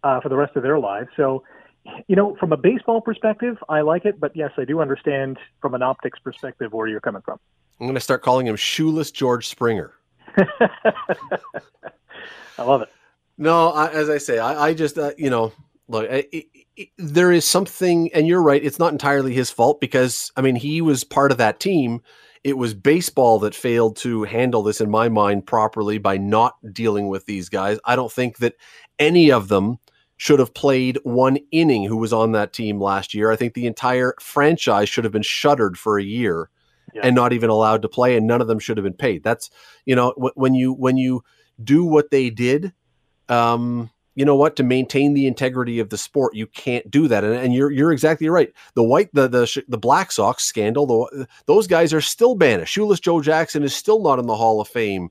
uh, 0.03 0.19
for 0.21 0.29
the 0.29 0.35
rest 0.35 0.55
of 0.55 0.63
their 0.63 0.79
lives. 0.79 1.09
So, 1.15 1.43
you 2.07 2.15
know, 2.15 2.35
from 2.39 2.53
a 2.53 2.57
baseball 2.57 3.01
perspective, 3.01 3.57
I 3.69 3.81
like 3.81 4.05
it, 4.05 4.19
but 4.19 4.35
yes, 4.35 4.51
I 4.57 4.65
do 4.65 4.81
understand 4.81 5.37
from 5.61 5.73
an 5.73 5.81
optics 5.81 6.19
perspective 6.19 6.71
where 6.73 6.87
you're 6.87 7.01
coming 7.01 7.21
from. 7.21 7.39
I'm 7.79 7.87
going 7.87 7.95
to 7.95 8.01
start 8.01 8.21
calling 8.21 8.47
him 8.47 8.55
Shoeless 8.55 9.11
George 9.11 9.47
Springer. 9.47 9.93
I 10.37 10.47
love 12.59 12.81
it. 12.81 12.89
No, 13.37 13.69
I, 13.69 13.89
as 13.89 14.09
I 14.09 14.19
say, 14.19 14.39
I, 14.39 14.67
I 14.67 14.73
just 14.73 14.97
uh, 14.97 15.11
you 15.17 15.29
know 15.29 15.51
look, 15.87 16.09
it, 16.09 16.47
it, 16.75 16.89
there 16.97 17.31
is 17.31 17.45
something, 17.45 18.11
and 18.13 18.27
you're 18.27 18.41
right. 18.41 18.63
It's 18.63 18.79
not 18.79 18.91
entirely 18.91 19.33
his 19.33 19.49
fault 19.49 19.79
because 19.79 20.31
I 20.37 20.41
mean 20.41 20.55
he 20.55 20.81
was 20.81 21.03
part 21.03 21.31
of 21.31 21.37
that 21.37 21.59
team. 21.59 22.01
It 22.43 22.57
was 22.57 22.73
baseball 22.73 23.39
that 23.39 23.55
failed 23.55 23.95
to 23.97 24.23
handle 24.23 24.63
this, 24.63 24.81
in 24.81 24.89
my 24.89 25.07
mind, 25.07 25.45
properly 25.45 25.97
by 25.97 26.17
not 26.17 26.55
dealing 26.73 27.07
with 27.07 27.25
these 27.25 27.47
guys. 27.47 27.79
I 27.85 27.95
don't 27.95 28.11
think 28.11 28.37
that 28.39 28.55
any 28.99 29.31
of 29.31 29.47
them 29.47 29.79
should 30.23 30.39
have 30.39 30.53
played 30.53 30.97
one 31.03 31.37
inning 31.51 31.83
who 31.83 31.97
was 31.97 32.13
on 32.13 32.31
that 32.31 32.53
team 32.53 32.79
last 32.79 33.13
year. 33.13 33.29
I 33.29 33.35
think 33.35 33.55
the 33.55 33.67
entire 33.67 34.15
franchise 34.21 34.87
should 34.87 35.03
have 35.03 35.11
been 35.11 35.21
shuttered 35.21 35.77
for 35.77 35.99
a 35.99 36.03
year 36.03 36.49
yeah. 36.93 37.01
and 37.03 37.13
not 37.13 37.33
even 37.33 37.49
allowed 37.49 37.81
to 37.81 37.89
play, 37.89 38.15
and 38.15 38.25
none 38.25 38.39
of 38.39 38.47
them 38.47 38.57
should 38.57 38.77
have 38.77 38.85
been 38.85 38.93
paid. 38.93 39.21
That's 39.21 39.49
you 39.83 39.97
know 39.97 40.13
when 40.35 40.53
you 40.53 40.71
when 40.71 40.95
you 40.95 41.25
do 41.61 41.83
what 41.83 42.09
they 42.09 42.29
did. 42.29 42.71
Um, 43.27 43.89
you 44.15 44.23
know 44.23 44.37
what 44.37 44.55
to 44.55 44.63
maintain 44.63 45.13
the 45.13 45.27
integrity 45.27 45.79
of 45.79 45.89
the 45.89 45.97
sport 45.97 46.35
you 46.35 46.47
can't 46.47 46.89
do 46.89 47.09
that 47.09 47.23
and, 47.25 47.33
and 47.33 47.53
you're 47.53 47.71
you're 47.71 47.91
exactly 47.91 48.29
right 48.29 48.53
the 48.75 48.83
white 48.83 49.09
the 49.11 49.27
the, 49.27 49.63
the 49.67 49.77
black 49.77 50.11
sox 50.11 50.45
scandal 50.45 50.85
the, 50.85 51.27
those 51.47 51.65
guys 51.65 51.93
are 51.93 52.01
still 52.01 52.35
banished 52.35 52.71
shoeless 52.71 52.99
joe 52.99 53.21
jackson 53.21 53.63
is 53.63 53.73
still 53.73 54.03
not 54.03 54.19
in 54.19 54.27
the 54.27 54.35
hall 54.35 54.61
of 54.61 54.67
fame 54.67 55.09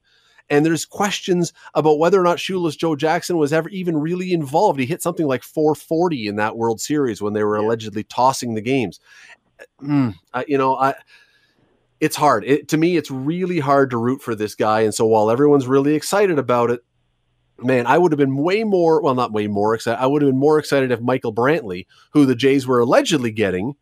and 0.50 0.64
there's 0.64 0.85
questions 0.85 1.52
about 1.74 1.98
whether 1.98 2.20
or 2.20 2.24
not 2.24 2.40
shoeless 2.40 2.76
joe 2.76 2.96
jackson 2.96 3.37
was 3.37 3.52
ever 3.52 3.68
even 3.70 3.96
really 3.96 4.33
involved 4.33 4.78
he 4.78 4.87
hit 4.87 5.02
something 5.02 5.26
like 5.26 5.42
440 5.42 6.26
in 6.26 6.37
that 6.37 6.57
world 6.57 6.81
series 6.81 7.22
when 7.22 7.33
they 7.33 7.44
were 7.44 7.59
yeah. 7.59 7.66
allegedly 7.66 8.05
tossing 8.05 8.55
the 8.55 8.61
games 8.61 9.00
mm, 9.81 10.14
I, 10.33 10.44
you 10.48 10.59
know 10.59 10.76
i 10.76 10.94
it's 12.00 12.16
hard 12.16 12.44
it, 12.44 12.68
to 12.68 12.76
me 12.76 12.96
it's 12.96 13.11
really 13.11 13.61
hard 13.61 13.90
to 13.90 13.96
root 13.96 14.22
for 14.22 14.35
this 14.35 14.55
guy 14.55 14.81
and 14.81 14.94
so 14.94 15.07
while 15.07 15.31
everyone's 15.31 15.66
really 15.66 15.94
excited 15.94 16.38
about 16.38 16.70
it 16.70 16.81
man, 17.64 17.87
I 17.87 17.98
would 17.98 18.12
have 18.12 18.18
been 18.18 18.37
way 18.37 18.64
more, 18.64 19.00
well, 19.00 19.14
not 19.14 19.33
way 19.33 19.46
more 19.46 19.74
excited. 19.74 20.00
I 20.00 20.07
would 20.07 20.22
have 20.22 20.31
been 20.31 20.38
more 20.38 20.59
excited 20.59 20.90
if 20.90 21.00
Michael 21.00 21.35
Brantley, 21.35 21.87
who 22.12 22.26
the 22.26 22.35
Jays 22.35 22.66
were 22.66 22.81
allegedly 22.81 23.31
getting, 23.31 23.74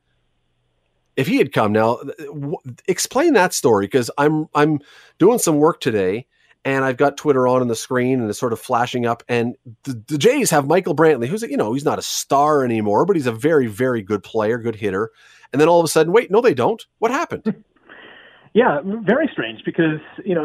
if 1.17 1.27
he 1.27 1.39
had 1.39 1.53
come. 1.53 1.73
Now, 1.73 1.97
w- 2.19 2.57
explain 2.87 3.35
that 3.35 3.53
story 3.53 3.87
because 3.87 4.11
I'm 4.19 4.49
I'm 4.55 4.81
doing 5.19 5.39
some 5.39 5.57
work 5.57 5.81
today 5.81 6.27
and 6.65 6.85
I've 6.85 6.97
got 6.97 7.17
Twitter 7.17 7.49
on 7.49 7.63
on 7.63 7.69
the 7.69 7.77
screen 7.77 8.21
and 8.21 8.29
it's 8.29 8.39
sort 8.39 8.53
of 8.53 8.61
flashing 8.61 9.07
up. 9.07 9.23
And 9.29 9.57
the, 9.85 10.03
the 10.09 10.19
Jays 10.19 10.51
have 10.51 10.67
Michael 10.67 10.95
Brantley, 10.95 11.27
who's 11.27 11.43
you 11.43 11.57
know 11.57 11.73
he's 11.73 11.85
not 11.85 11.99
a 11.99 12.03
star 12.03 12.65
anymore, 12.65 13.07
but 13.07 13.17
he's 13.17 13.27
a 13.27 13.33
very 13.33 13.67
very 13.67 14.03
good 14.03 14.23
player, 14.23 14.59
good 14.59 14.77
hitter. 14.77 15.11
And 15.53 15.61
then 15.61 15.69
all 15.69 15.81
of 15.81 15.85
a 15.85 15.89
sudden, 15.89 16.13
wait, 16.13 16.31
no, 16.31 16.41
they 16.41 16.55
don't. 16.55 16.85
What 16.99 17.11
happened? 17.11 17.65
Yeah, 18.53 18.81
very 18.85 19.31
strange 19.33 19.63
because 19.65 20.01
you 20.25 20.35
know 20.35 20.43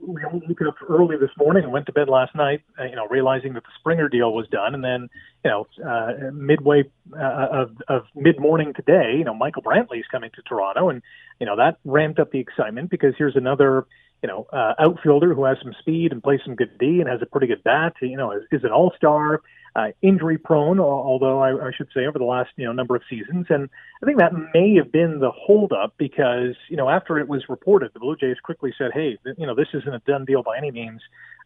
we 0.00 0.22
woke 0.30 0.62
up 0.68 0.76
early 0.88 1.16
this 1.16 1.30
morning 1.36 1.64
and 1.64 1.72
went 1.72 1.86
to 1.86 1.92
bed 1.92 2.08
last 2.08 2.32
night, 2.36 2.60
uh, 2.78 2.84
you 2.84 2.94
know, 2.94 3.08
realizing 3.08 3.54
that 3.54 3.64
the 3.64 3.70
Springer 3.80 4.08
deal 4.08 4.32
was 4.32 4.46
done, 4.46 4.74
and 4.76 4.84
then 4.84 5.08
you 5.44 5.50
know 5.50 5.66
uh, 5.84 6.30
midway 6.32 6.84
uh, 7.18 7.48
of, 7.50 7.70
of 7.88 8.02
mid 8.14 8.38
morning 8.38 8.72
today, 8.76 9.16
you 9.18 9.24
know, 9.24 9.34
Michael 9.34 9.62
Brantley 9.62 9.98
is 9.98 10.04
coming 10.08 10.30
to 10.36 10.42
Toronto, 10.42 10.88
and 10.88 11.02
you 11.40 11.46
know 11.46 11.56
that 11.56 11.78
ramped 11.84 12.20
up 12.20 12.30
the 12.30 12.38
excitement 12.38 12.90
because 12.90 13.14
here's 13.18 13.34
another 13.34 13.88
you 14.22 14.28
know 14.28 14.46
uh, 14.52 14.74
outfielder 14.78 15.34
who 15.34 15.44
has 15.44 15.58
some 15.62 15.74
speed 15.80 16.12
and 16.12 16.22
plays 16.22 16.40
some 16.44 16.54
good 16.54 16.76
D 16.78 17.00
and 17.00 17.08
has 17.08 17.20
a 17.22 17.26
pretty 17.26 17.46
good 17.46 17.62
bat, 17.64 17.94
you 18.02 18.16
know, 18.16 18.32
is, 18.32 18.42
is 18.50 18.64
an 18.64 18.70
all 18.70 18.92
star 18.96 19.42
uh, 19.76 19.88
injury 20.02 20.38
prone, 20.38 20.80
although 20.80 21.40
I, 21.40 21.68
I 21.68 21.70
should 21.76 21.88
say 21.94 22.06
over 22.06 22.18
the 22.18 22.24
last 22.24 22.50
you 22.56 22.64
know 22.66 22.72
number 22.72 22.96
of 22.96 23.02
seasons. 23.08 23.46
And 23.48 23.68
I 24.02 24.06
think 24.06 24.18
that 24.18 24.32
may 24.54 24.74
have 24.74 24.90
been 24.90 25.20
the 25.20 25.30
holdup 25.30 25.94
because 25.98 26.56
you 26.68 26.76
know 26.76 26.88
after 26.88 27.18
it 27.18 27.28
was 27.28 27.44
reported, 27.48 27.92
the 27.94 28.00
Blue 28.00 28.16
Jays 28.16 28.36
quickly 28.42 28.72
said, 28.76 28.90
"Hey, 28.92 29.18
you 29.36 29.46
know 29.46 29.54
this 29.54 29.68
isn't 29.74 29.94
a 29.94 30.00
done 30.00 30.24
deal 30.24 30.42
by 30.42 30.58
any 30.58 30.70
means 30.70 31.00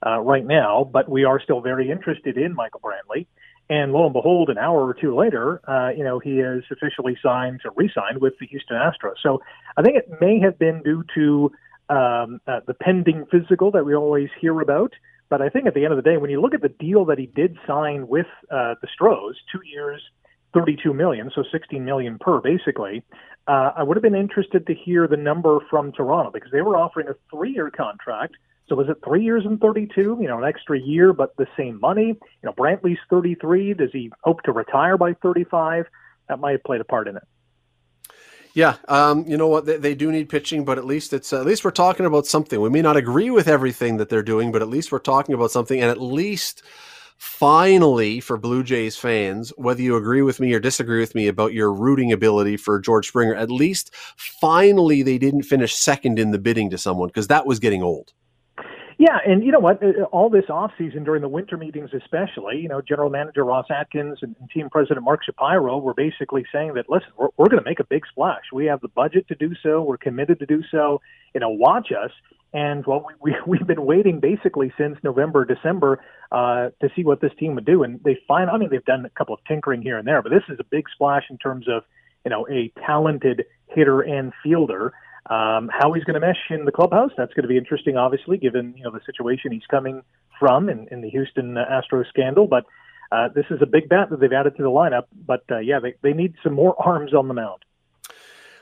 uh, 0.07 0.21
right 0.21 0.45
now, 0.45 0.89
but 0.91 1.09
we 1.09 1.25
are 1.25 1.41
still 1.41 1.61
very 1.61 1.91
interested 1.91 2.39
in 2.39 2.55
Michael 2.55 2.81
Brantley." 2.81 3.27
And 3.71 3.93
lo 3.93 4.05
and 4.05 4.13
behold, 4.13 4.51
an 4.51 4.59
hour 4.59 4.87
or 4.87 4.95
two 4.95 5.15
later, 5.15 5.61
uh, 5.69 5.91
you 5.97 6.05
know, 6.05 6.19
he 6.19 6.41
is 6.41 6.65
officially 6.71 7.17
signed 7.23 7.61
to 7.63 7.71
re-signed 7.77 8.21
with 8.21 8.35
the 8.41 8.47
Houston 8.47 8.77
Astros. 8.77 9.15
So 9.23 9.41
I 9.77 9.83
think 9.83 9.97
it 9.97 10.11
may 10.21 10.41
have 10.41 10.59
been 10.59 10.83
due 10.83 11.05
to 11.15 11.53
um, 11.93 12.41
uh, 12.47 12.61
the 12.67 12.75
pending 12.75 13.27
physical 13.31 13.71
that 13.73 13.85
we 13.85 13.95
always 13.95 14.31
hear 14.41 14.59
about. 14.61 14.93
But 15.29 15.43
I 15.43 15.49
think 15.49 15.67
at 15.67 15.75
the 15.75 15.85
end 15.85 15.93
of 15.93 16.03
the 16.03 16.09
day, 16.11 16.17
when 16.17 16.31
you 16.31 16.41
look 16.41 16.55
at 16.55 16.63
the 16.63 16.69
deal 16.69 17.05
that 17.07 17.19
he 17.19 17.27
did 17.27 17.57
sign 17.67 18.09
with 18.09 18.27
uh, 18.51 18.75
the 18.81 18.89
Stros, 18.93 19.37
two 19.51 19.61
years, 19.65 20.03
32 20.55 20.93
million, 20.93 21.31
so 21.35 21.43
16 21.51 21.85
million 21.85 22.19
per, 22.19 22.41
basically. 22.41 23.03
Uh, 23.49 23.73
I 23.77 23.83
would 23.83 23.97
have 23.97 24.03
been 24.03 24.15
interested 24.15 24.67
to 24.67 24.75
hear 24.75 25.09
the 25.09 25.17
number 25.17 25.59
from 25.71 25.93
Toronto 25.93 26.31
because 26.31 26.53
they 26.53 26.61
were 26.61 26.77
offering 26.77 27.09
a 27.09 27.15
three-year 27.31 27.71
contract. 27.71 28.35
So 28.69 28.77
was 28.77 28.89
it 28.89 28.99
three 29.05 29.25
years 29.25 29.45
and 29.45 29.59
32? 29.61 30.19
You 30.21 30.29
know, 30.29 30.39
an 30.39 30.45
extra 30.45 30.79
year, 30.79 31.13
but 31.13 31.37
the 31.37 31.47
same 31.57 31.81
money. 31.81 32.09
You 32.09 32.17
know, 32.45 32.53
Brantley's 32.53 33.01
33. 33.11 33.75
Does 33.75 33.91
he 33.93 34.11
hope 34.23 34.43
to 34.43 34.53
retire 34.53 34.97
by 34.97 35.15
35? 35.15 35.87
That 36.29 36.39
might 36.39 36.53
have 36.53 36.65
played 36.65 36.81
a 36.81 36.85
part 36.85 37.09
in 37.09 37.17
it. 37.17 37.25
Yeah, 38.55 38.77
um, 38.89 39.25
you 39.27 39.37
know 39.37 39.49
what? 39.49 39.65
They, 39.65 39.79
they, 39.79 39.95
do 39.95 40.13
need 40.13 40.29
pitching, 40.29 40.65
but 40.65 40.77
at 40.77 40.85
least 40.85 41.15
it's 41.15 41.33
uh, 41.33 41.41
at 41.41 41.47
least 41.47 41.65
we're 41.65 41.71
talking 41.71 42.05
about 42.05 42.27
something. 42.27 42.61
We 42.61 42.69
may 42.69 42.83
not 42.83 42.99
agree 42.99 43.31
with 43.31 43.49
everything 43.49 43.97
that 43.97 44.11
they're 44.11 44.23
doing, 44.23 44.53
but 44.53 44.61
at 44.61 44.69
least 44.69 44.93
we're 44.93 44.99
talking 44.99 45.35
about 45.35 45.51
something. 45.51 45.81
And 45.81 45.91
at 45.91 46.03
least, 46.03 46.63
finally, 47.17 48.21
for 48.21 48.37
Blue 48.37 48.63
Jays 48.63 48.95
fans, 48.95 49.55
whether 49.57 49.81
you 49.81 49.97
agree 49.97 50.21
with 50.21 50.39
me 50.39 50.53
or 50.53 50.61
disagree 50.61 51.01
with 51.01 51.15
me 51.15 51.29
about 51.29 51.55
your 51.55 51.73
rooting 51.73 52.13
ability 52.13 52.59
for 52.59 52.79
George 52.79 53.09
Springer, 53.09 53.35
at 53.35 53.51
least 53.51 53.95
finally 54.17 55.03
they 55.03 55.17
didn't 55.17 55.45
finish 55.45 55.75
second 55.75 56.19
in 56.19 56.31
the 56.31 56.39
bidding 56.39 56.69
to 56.71 56.79
someone 56.79 57.09
because 57.09 57.29
that 57.29 57.47
was 57.47 57.59
getting 57.59 57.83
old. 57.83 58.13
Yeah, 59.03 59.19
and 59.27 59.43
you 59.43 59.51
know 59.51 59.59
what? 59.59 59.83
Uh, 59.83 60.05
all 60.13 60.31
this 60.31 60.45
off 60.49 60.71
season 60.79 61.03
during 61.03 61.23
the 61.23 61.29
winter 61.29 61.57
meetings, 61.57 61.91
especially, 61.93 62.59
you 62.59 62.69
know, 62.69 62.81
General 62.81 63.11
Manager 63.11 63.45
Ross 63.45 63.67
Atkins 63.69 64.19
and, 64.23 64.37
Team 64.55 64.71
President 64.71 65.05
Mark 65.05 65.25
Shapiro 65.25 65.79
were 65.79 65.93
basically 65.93 66.45
saying 66.53 66.75
that, 66.75 66.89
listen, 66.89 67.09
we're, 67.17 67.27
we're 67.37 67.49
going 67.49 67.61
to 67.61 67.69
make 67.69 67.81
a 67.81 67.85
big 67.85 68.05
splash. 68.09 68.45
We 68.53 68.67
have 68.67 68.81
the 68.81 68.87
budget 68.87 69.27
to 69.27 69.35
do 69.35 69.57
so. 69.61 69.83
We're 69.83 69.97
committed 69.97 70.39
to 70.39 70.47
do 70.47 70.63
so. 70.71 71.01
You 71.35 71.41
know, 71.41 71.49
watch 71.49 71.89
us. 71.91 72.13
And 72.53 72.87
well, 72.87 73.05
we, 73.21 73.33
we 73.33 73.39
we've 73.59 73.67
been 73.67 73.85
waiting 73.85 74.21
basically 74.21 74.73
since 74.79 74.97
November, 75.03 75.45
December 75.45 75.99
uh, 76.31 76.69
to 76.81 76.89
see 76.95 77.03
what 77.03 77.21
this 77.21 77.33
team 77.41 77.57
would 77.57 77.67
do. 77.67 77.83
And 77.83 77.99
they 78.05 78.21
find, 78.29 78.51
I 78.51 78.57
mean, 78.57 78.71
they've 78.71 78.85
done 78.85 79.05
a 79.05 79.11
couple 79.11 79.35
of 79.35 79.41
tinkering 79.49 79.83
here 79.83 79.99
and 79.99 80.07
there, 80.07 80.23
but 80.23 80.31
this 80.31 80.45
is 80.49 80.61
a 80.61 80.65
big 80.71 80.85
splash 80.95 81.25
in 81.29 81.39
terms 81.39 81.67
of 81.69 81.83
you 82.25 82.31
know 82.31 82.47
a 82.49 82.73
talented 82.87 83.47
hitter 83.67 84.01
and 84.01 84.33
fielder. 84.45 84.93
Um, 85.31 85.71
how 85.73 85.93
he's 85.93 86.05
going 86.05 86.21
to 86.21 86.27
mesh 86.27 86.51
in 86.51 86.65
the 86.65 86.73
clubhouse, 86.73 87.13
that's 87.17 87.33
going 87.33 87.45
to 87.45 87.49
be 87.49 87.57
interesting, 87.57 87.97
obviously, 87.97 88.39
given 88.39 88.75
you 88.77 88.85
know 88.85 88.91
the 88.91 89.01
situation 89.07 89.53
he's 89.53 89.67
coming 89.71 90.03
from 90.39 90.69
in, 90.69 90.89
in 90.91 91.01
the 91.01 91.11
Houston 91.11 91.57
uh, 91.57 91.65
Astros 91.71 92.09
scandal. 92.09 92.47
But 92.47 92.65
uh, 93.13 93.29
this 93.29 93.47
is 93.51 93.63
a 93.63 93.67
big 93.67 93.89
bat 93.89 94.11
that 94.11 94.21
they've 94.21 94.33
added 94.33 94.57
to 94.57 94.63
the 94.63 94.71
lineup. 94.71 95.05
But 95.15 95.45
uh, 95.51 95.59
yeah, 95.59 95.79
they, 95.81 95.95
they 96.03 96.13
need 96.13 96.35
some 96.43 96.55
more 96.55 96.75
arms 96.85 97.15
on 97.15 97.29
the 97.29 97.35
mound. 97.35 97.65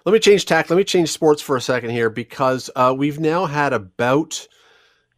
Let 0.05 0.12
me 0.12 0.18
change 0.18 0.46
tack. 0.46 0.70
Let 0.70 0.77
me 0.77 0.85
change 0.85 1.11
sports 1.11 1.42
for 1.42 1.57
a 1.57 1.61
second 1.61 1.90
here 1.90 2.09
because 2.09 2.70
uh, 2.77 2.94
we've 2.96 3.20
now 3.20 3.46
had 3.46 3.73
about– 3.73 4.46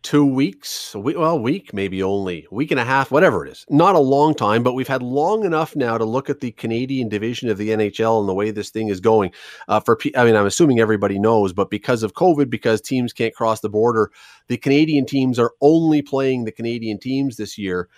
two 0.02 0.26
weeks, 0.26 0.94
a 0.94 0.98
week, 0.98 1.16
well, 1.16 1.38
week, 1.38 1.72
maybe 1.72 2.02
only 2.02 2.46
week 2.50 2.70
and 2.70 2.80
a 2.80 2.84
half, 2.84 3.10
whatever 3.10 3.46
it 3.46 3.52
is. 3.52 3.64
Not 3.70 3.94
a 3.94 4.00
long 4.00 4.34
time, 4.34 4.62
but 4.62 4.74
we've 4.74 4.88
had 4.88 5.02
long 5.02 5.44
enough 5.44 5.76
now 5.76 5.96
to 5.96 6.04
look 6.04 6.28
at 6.28 6.40
the 6.40 6.50
Canadian 6.52 7.08
division 7.08 7.48
of 7.48 7.58
the 7.58 7.70
NHL 7.70 8.20
and 8.20 8.28
the 8.28 8.34
way 8.34 8.50
this 8.50 8.70
thing 8.70 8.88
is 8.88 9.00
going. 9.00 9.32
Uh, 9.68 9.80
for, 9.80 9.98
I 10.16 10.24
mean, 10.24 10.36
I'm 10.36 10.46
assuming 10.46 10.80
everybody 10.80 11.18
knows, 11.18 11.52
but 11.52 11.70
because 11.70 12.02
of 12.02 12.14
COVID, 12.14 12.50
because 12.50 12.80
teams 12.80 13.12
can't 13.12 13.34
cross 13.34 13.60
the 13.60 13.68
border, 13.68 14.10
the 14.48 14.56
Canadian 14.56 15.06
teams 15.06 15.38
are 15.38 15.52
only 15.60 16.02
playing 16.02 16.44
the 16.44 16.52
Canadian 16.52 16.98
teams 16.98 17.36
this 17.36 17.56
year. 17.56 17.88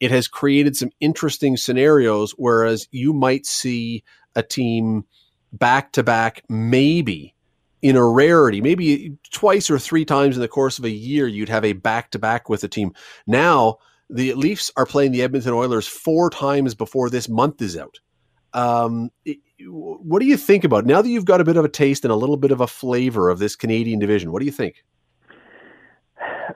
It 0.00 0.10
has 0.10 0.28
created 0.28 0.76
some 0.76 0.90
interesting 1.00 1.56
scenarios, 1.56 2.32
whereas 2.36 2.88
you 2.90 3.12
might 3.12 3.46
see 3.46 4.04
a 4.36 4.42
team 4.42 5.04
back 5.52 5.92
to 5.92 6.02
back, 6.02 6.42
maybe 6.48 7.33
in 7.84 7.96
a 7.96 8.06
rarity, 8.06 8.62
maybe 8.62 9.14
twice 9.30 9.68
or 9.68 9.78
three 9.78 10.06
times 10.06 10.36
in 10.36 10.40
the 10.40 10.48
course 10.48 10.78
of 10.78 10.86
a 10.86 10.90
year, 10.90 11.26
you'd 11.26 11.50
have 11.50 11.66
a 11.66 11.74
back 11.74 12.10
to 12.10 12.18
back 12.18 12.48
with 12.48 12.64
a 12.64 12.68
team. 12.68 12.94
Now, 13.26 13.76
the 14.08 14.32
Leafs 14.32 14.70
are 14.78 14.86
playing 14.86 15.12
the 15.12 15.20
Edmonton 15.20 15.52
Oilers 15.52 15.86
four 15.86 16.30
times 16.30 16.74
before 16.74 17.10
this 17.10 17.28
month 17.28 17.60
is 17.60 17.76
out. 17.76 18.00
Um, 18.54 19.10
what 19.66 20.20
do 20.20 20.24
you 20.24 20.38
think 20.38 20.64
about 20.64 20.86
now 20.86 21.02
that 21.02 21.10
you've 21.10 21.26
got 21.26 21.42
a 21.42 21.44
bit 21.44 21.58
of 21.58 21.64
a 21.66 21.68
taste 21.68 22.06
and 22.06 22.12
a 22.12 22.16
little 22.16 22.38
bit 22.38 22.52
of 22.52 22.62
a 22.62 22.66
flavor 22.66 23.28
of 23.28 23.38
this 23.38 23.54
Canadian 23.54 23.98
division? 23.98 24.32
What 24.32 24.38
do 24.40 24.46
you 24.46 24.52
think? 24.52 24.82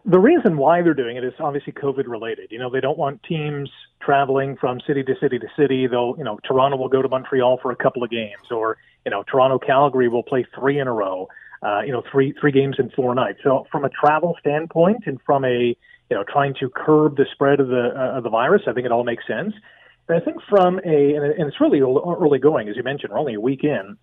The 0.05 0.19
reason 0.19 0.57
why 0.57 0.83
they're 0.83 0.95
doing 0.95 1.17
it 1.17 1.25
is 1.25 1.33
obviously 1.39 1.73
COVID 1.73 2.07
related. 2.07 2.51
You 2.51 2.59
know, 2.59 2.71
they 2.71 2.81
don't 2.81 2.99
want 2.99 3.23
teams 3.23 3.71
traveling 4.01 4.57
from 4.57 4.81
city 4.87 5.03
to 5.03 5.15
city 5.21 5.39
to 5.39 5.47
city. 5.57 5.87
They'll, 5.87 6.15
you 6.19 6.25
know, 6.25 6.39
Toronto 6.47 6.77
will 6.77 6.89
go 6.89 7.03
to 7.03 7.09
Montreal 7.09 7.59
for 7.63 7.71
a 7.71 7.77
couple 7.77 8.03
of 8.03 8.11
games, 8.11 8.51
or 8.51 8.77
you 9.05 9.11
know, 9.11 9.23
Toronto 9.23 9.59
Calgary 9.59 10.09
will 10.09 10.23
play 10.23 10.47
three 10.55 10.79
in 10.79 10.89
a 10.89 10.93
row. 10.93 11.29
Uh, 11.63 11.81
you 11.81 11.93
know, 11.93 12.03
three 12.11 12.35
three 12.41 12.53
games 12.53 12.77
in 12.79 12.91
four 12.91 13.15
nights. 13.15 13.41
So 13.43 13.67
from 13.71 13.85
a 13.85 13.91
travel 13.91 14.37
standpoint, 14.41 15.05
and 15.07 15.21
from 15.25 15.45
a 15.45 15.77
you 16.11 16.17
know 16.17 16.25
trying 16.25 16.55
to 16.61 16.71
curb 16.71 17.17
the 17.17 17.27
spread 17.33 17.61
of 17.61 17.69
the 17.69 17.93
uh, 17.97 18.19
of 18.19 18.25
the 18.25 18.31
virus, 18.31 18.63
I 18.67 18.73
think 18.73 18.87
it 18.87 18.93
all 18.93 19.05
makes 19.05 19.27
sense. 19.27 19.55
I 20.09 20.21
think 20.21 20.39
from 20.49 20.79
a 20.85 21.15
and 21.15 21.49
it's 21.49 21.61
really 21.61 21.81
early 21.81 22.39
going, 22.39 22.69
as 22.69 22.77
you 22.77 22.83
mentioned, 22.83 23.13
we're 23.13 23.19
only 23.19 23.35
a 23.35 23.41
week 23.41 23.65
in, 23.65 23.97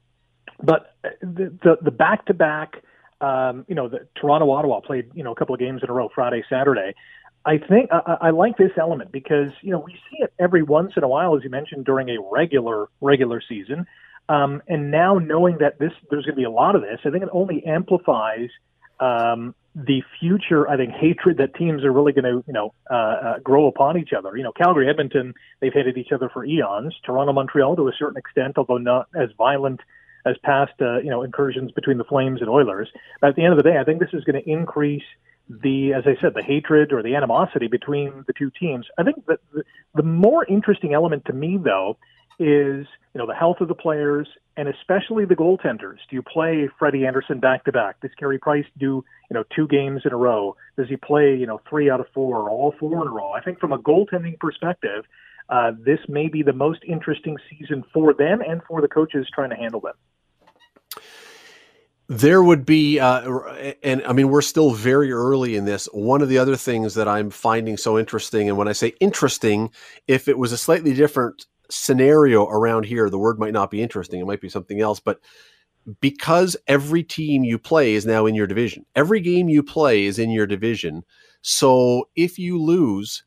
but 0.61 0.95
the 1.21 1.77
the 1.81 1.91
back 1.91 2.25
to 2.25 2.33
back 2.33 2.83
um, 3.21 3.65
you 3.67 3.75
know, 3.75 3.87
the 3.87 4.07
Toronto 4.19 4.49
Ottawa 4.51 4.81
played, 4.81 5.11
you 5.13 5.23
know, 5.23 5.31
a 5.31 5.35
couple 5.35 5.55
of 5.55 5.59
games 5.59 5.81
in 5.83 5.89
a 5.89 5.93
row, 5.93 6.09
Friday, 6.13 6.43
Saturday. 6.49 6.93
I 7.45 7.59
think 7.59 7.89
I, 7.91 8.17
I 8.21 8.29
like 8.31 8.57
this 8.57 8.71
element 8.77 9.11
because 9.11 9.51
you 9.61 9.71
know 9.71 9.79
we 9.79 9.93
see 9.93 10.17
it 10.23 10.33
every 10.39 10.63
once 10.63 10.93
in 10.97 11.03
a 11.03 11.07
while, 11.07 11.35
as 11.37 11.43
you 11.43 11.49
mentioned, 11.49 11.85
during 11.85 12.09
a 12.09 12.17
regular 12.31 12.87
regular 13.01 13.41
season. 13.47 13.85
Um, 14.27 14.63
and 14.67 14.89
now 14.89 15.19
knowing 15.19 15.59
that 15.59 15.77
this 15.77 15.91
there's 16.09 16.25
going 16.25 16.35
to 16.35 16.39
be 16.39 16.45
a 16.45 16.51
lot 16.51 16.75
of 16.75 16.81
this, 16.81 16.99
I 17.05 17.11
think 17.11 17.23
it 17.23 17.29
only 17.31 17.63
amplifies 17.63 18.49
um, 18.99 19.53
the 19.75 20.01
future. 20.19 20.67
I 20.67 20.77
think 20.77 20.93
hatred 20.93 21.37
that 21.37 21.53
teams 21.53 21.83
are 21.83 21.91
really 21.91 22.13
going 22.13 22.23
to 22.23 22.43
you 22.47 22.53
know 22.53 22.73
uh, 22.89 22.95
uh, 22.95 23.39
grow 23.39 23.67
upon 23.67 23.97
each 23.99 24.11
other. 24.17 24.35
You 24.35 24.43
know, 24.43 24.51
Calgary, 24.51 24.89
Edmonton, 24.89 25.35
they've 25.59 25.73
hated 25.73 25.97
each 25.97 26.11
other 26.11 26.29
for 26.29 26.43
eons. 26.43 26.95
Toronto, 27.05 27.33
Montreal, 27.33 27.75
to 27.75 27.87
a 27.87 27.93
certain 27.97 28.17
extent, 28.17 28.57
although 28.57 28.79
not 28.79 29.07
as 29.15 29.29
violent 29.37 29.81
as 30.25 30.35
past 30.43 30.73
uh, 30.81 30.97
you 30.99 31.09
know 31.09 31.23
incursions 31.23 31.71
between 31.71 31.97
the 31.97 32.03
Flames 32.03 32.41
and 32.41 32.49
Oilers. 32.49 32.89
But 33.21 33.29
at 33.29 33.35
the 33.35 33.43
end 33.43 33.53
of 33.53 33.57
the 33.57 33.69
day, 33.69 33.77
I 33.79 33.83
think 33.83 33.99
this 33.99 34.13
is 34.13 34.23
going 34.23 34.41
to 34.41 34.49
increase 34.49 35.03
the, 35.49 35.93
as 35.93 36.03
I 36.05 36.19
said, 36.21 36.33
the 36.33 36.43
hatred 36.43 36.91
or 36.91 37.03
the 37.03 37.15
animosity 37.15 37.67
between 37.67 38.23
the 38.27 38.33
two 38.33 38.51
teams. 38.59 38.87
I 38.97 39.03
think 39.03 39.25
that 39.27 39.39
the, 39.93 40.03
more 40.03 40.43
interesting 40.45 40.93
element 40.93 41.25
to 41.25 41.33
me, 41.33 41.59
though, 41.63 41.97
is 42.39 42.87
you 43.13 43.19
know 43.19 43.27
the 43.27 43.35
health 43.35 43.57
of 43.61 43.67
the 43.67 43.75
players 43.75 44.27
and 44.57 44.67
especially 44.67 45.25
the 45.25 45.35
goaltenders. 45.35 45.99
Do 46.09 46.15
you 46.15 46.21
play 46.21 46.69
Freddie 46.79 47.05
Andersen 47.05 47.39
back 47.39 47.63
to 47.65 47.71
back? 47.71 48.01
Does 48.01 48.11
Carey 48.17 48.39
Price 48.39 48.65
do 48.77 49.05
you 49.29 49.33
know 49.33 49.43
two 49.55 49.67
games 49.67 50.01
in 50.03 50.11
a 50.11 50.17
row? 50.17 50.55
Does 50.77 50.89
he 50.89 50.97
play 50.97 51.35
you 51.35 51.45
know 51.45 51.61
three 51.69 51.89
out 51.89 51.99
of 51.99 52.07
four 52.13 52.37
or 52.39 52.49
all 52.49 52.73
four 52.79 53.01
in 53.03 53.07
a 53.07 53.11
row? 53.11 53.31
I 53.31 53.41
think 53.41 53.59
from 53.59 53.71
a 53.71 53.77
goaltending 53.77 54.37
perspective, 54.39 55.05
uh, 55.49 55.71
this 55.79 55.99
may 56.09 56.27
be 56.27 56.43
the 56.43 56.53
most 56.53 56.79
interesting 56.85 57.37
season 57.49 57.83
for 57.93 58.13
them 58.13 58.41
and 58.41 58.61
for 58.67 58.81
the 58.81 58.89
coaches 58.89 59.27
trying 59.33 59.51
to 59.51 59.55
handle 59.55 59.79
them 59.79 59.95
there 62.07 62.43
would 62.43 62.65
be 62.65 62.99
uh, 62.99 63.21
and 63.81 64.03
i 64.05 64.13
mean 64.13 64.29
we're 64.29 64.41
still 64.41 64.71
very 64.71 65.11
early 65.11 65.55
in 65.55 65.65
this. 65.65 65.87
One 65.91 66.21
of 66.21 66.29
the 66.29 66.37
other 66.37 66.55
things 66.55 66.93
that 66.95 67.07
i'm 67.07 67.29
finding 67.31 67.77
so 67.77 67.97
interesting 67.97 68.47
and 68.47 68.57
when 68.57 68.67
i 68.67 68.73
say 68.73 68.93
interesting 68.99 69.71
if 70.07 70.27
it 70.27 70.37
was 70.37 70.51
a 70.51 70.57
slightly 70.57 70.93
different 70.93 71.45
scenario 71.69 72.45
around 72.45 72.85
here 72.85 73.09
the 73.09 73.17
word 73.17 73.39
might 73.39 73.53
not 73.53 73.71
be 73.71 73.81
interesting. 73.81 74.19
It 74.21 74.27
might 74.27 74.41
be 74.41 74.49
something 74.49 74.81
else. 74.81 74.99
But 74.99 75.19
because 75.99 76.55
every 76.67 77.03
team 77.03 77.43
you 77.43 77.57
play 77.57 77.93
is 77.95 78.05
now 78.05 78.25
in 78.25 78.35
your 78.35 78.47
division 78.47 78.85
every 78.95 79.19
game 79.19 79.49
you 79.49 79.63
play 79.63 80.05
is 80.05 80.19
in 80.19 80.29
your 80.29 80.47
division. 80.47 81.03
So 81.41 82.09
if 82.15 82.39
you 82.39 82.61
lose 82.61 83.24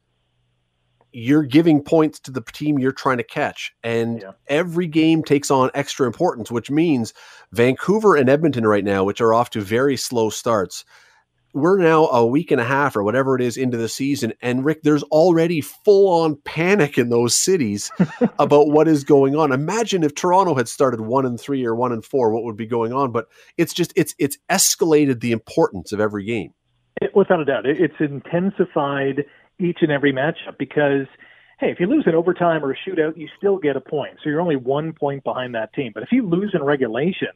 you're 1.13 1.43
giving 1.43 1.83
points 1.83 2.21
to 2.21 2.31
the 2.31 2.43
team 2.53 2.79
you're 2.79 2.93
trying 2.93 3.17
to 3.19 3.25
catch. 3.25 3.73
And 3.83 4.23
yeah. 4.23 4.33
every 4.47 4.87
game 4.87 5.23
takes 5.23 5.51
on 5.51 5.71
extra 5.75 6.07
importance, 6.07 6.51
which 6.51 6.71
means 6.71 7.15
Vancouver 7.53 8.15
and 8.15 8.29
Edmonton 8.29 8.67
right 8.67 8.85
now, 8.85 9.05
which 9.05 9.21
are 9.21 9.33
off 9.33 9.51
to 9.51 9.61
very 9.61 9.97
slow 9.97 10.31
starts, 10.31 10.85
we're 11.55 11.79
now 11.79 12.07
a 12.07 12.27
week 12.27 12.51
and 12.51 12.61
a 12.61 12.65
half 12.65 12.97
or 12.97 13.03
whatever 13.03 13.35
it 13.35 13.41
is 13.41 13.57
into 13.57 13.77
the 13.77 13.89
season. 13.89 14.33
And 14.43 14.65
Rick, 14.65 14.83
there's 14.83 15.03
already 15.05 15.61
full 15.61 16.23
on 16.23 16.37
panic 16.45 16.99
in 16.99 17.09
those 17.09 17.35
cities 17.35 17.91
about 18.39 18.69
what 18.69 18.89
is 18.89 19.05
going 19.05 19.35
on. 19.35 19.53
Imagine 19.53 20.03
if 20.03 20.15
Toronto 20.15 20.55
had 20.55 20.69
started 20.69 21.01
one 21.01 21.25
and 21.25 21.41
three 21.41 21.65
or 21.65 21.75
one 21.75 21.93
and 21.93 22.05
four, 22.05 22.31
what 22.31 22.45
would 22.45 22.57
be 22.57 22.67
going 22.67 22.93
on? 22.93 23.13
But 23.13 23.29
it's 23.57 23.73
just, 23.73 23.93
it's, 23.97 24.15
it's 24.19 24.39
escalated 24.51 25.21
the 25.21 25.33
importance 25.33 25.93
of 25.93 26.01
every 26.01 26.25
game. 26.25 26.53
It, 27.01 27.15
without 27.15 27.41
a 27.41 27.45
doubt, 27.45 27.65
it's 27.67 27.95
intensified 28.01 29.25
each 29.59 29.79
and 29.83 29.91
every 29.91 30.13
matchup 30.13 30.59
because 30.59 31.07
hey, 31.61 31.71
if 31.73 31.81
you 31.81 31.87
lose 31.87 32.05
in 32.07 32.15
overtime 32.15 32.65
or 32.65 32.71
a 32.71 32.77
shootout, 32.77 33.17
you 33.17 33.29
still 33.37 33.59
get 33.59 33.77
a 33.77 33.81
point. 33.81 34.15
So 34.23 34.31
you're 34.31 34.41
only 34.41 34.57
one 34.57 34.93
point 34.93 35.25
behind 35.25 35.55
that 35.57 35.73
team. 35.75 35.91
But 35.93 36.05
if 36.05 36.13
you 36.13 36.25
lose 36.27 36.53
in 36.55 36.63
regulation 36.63 37.29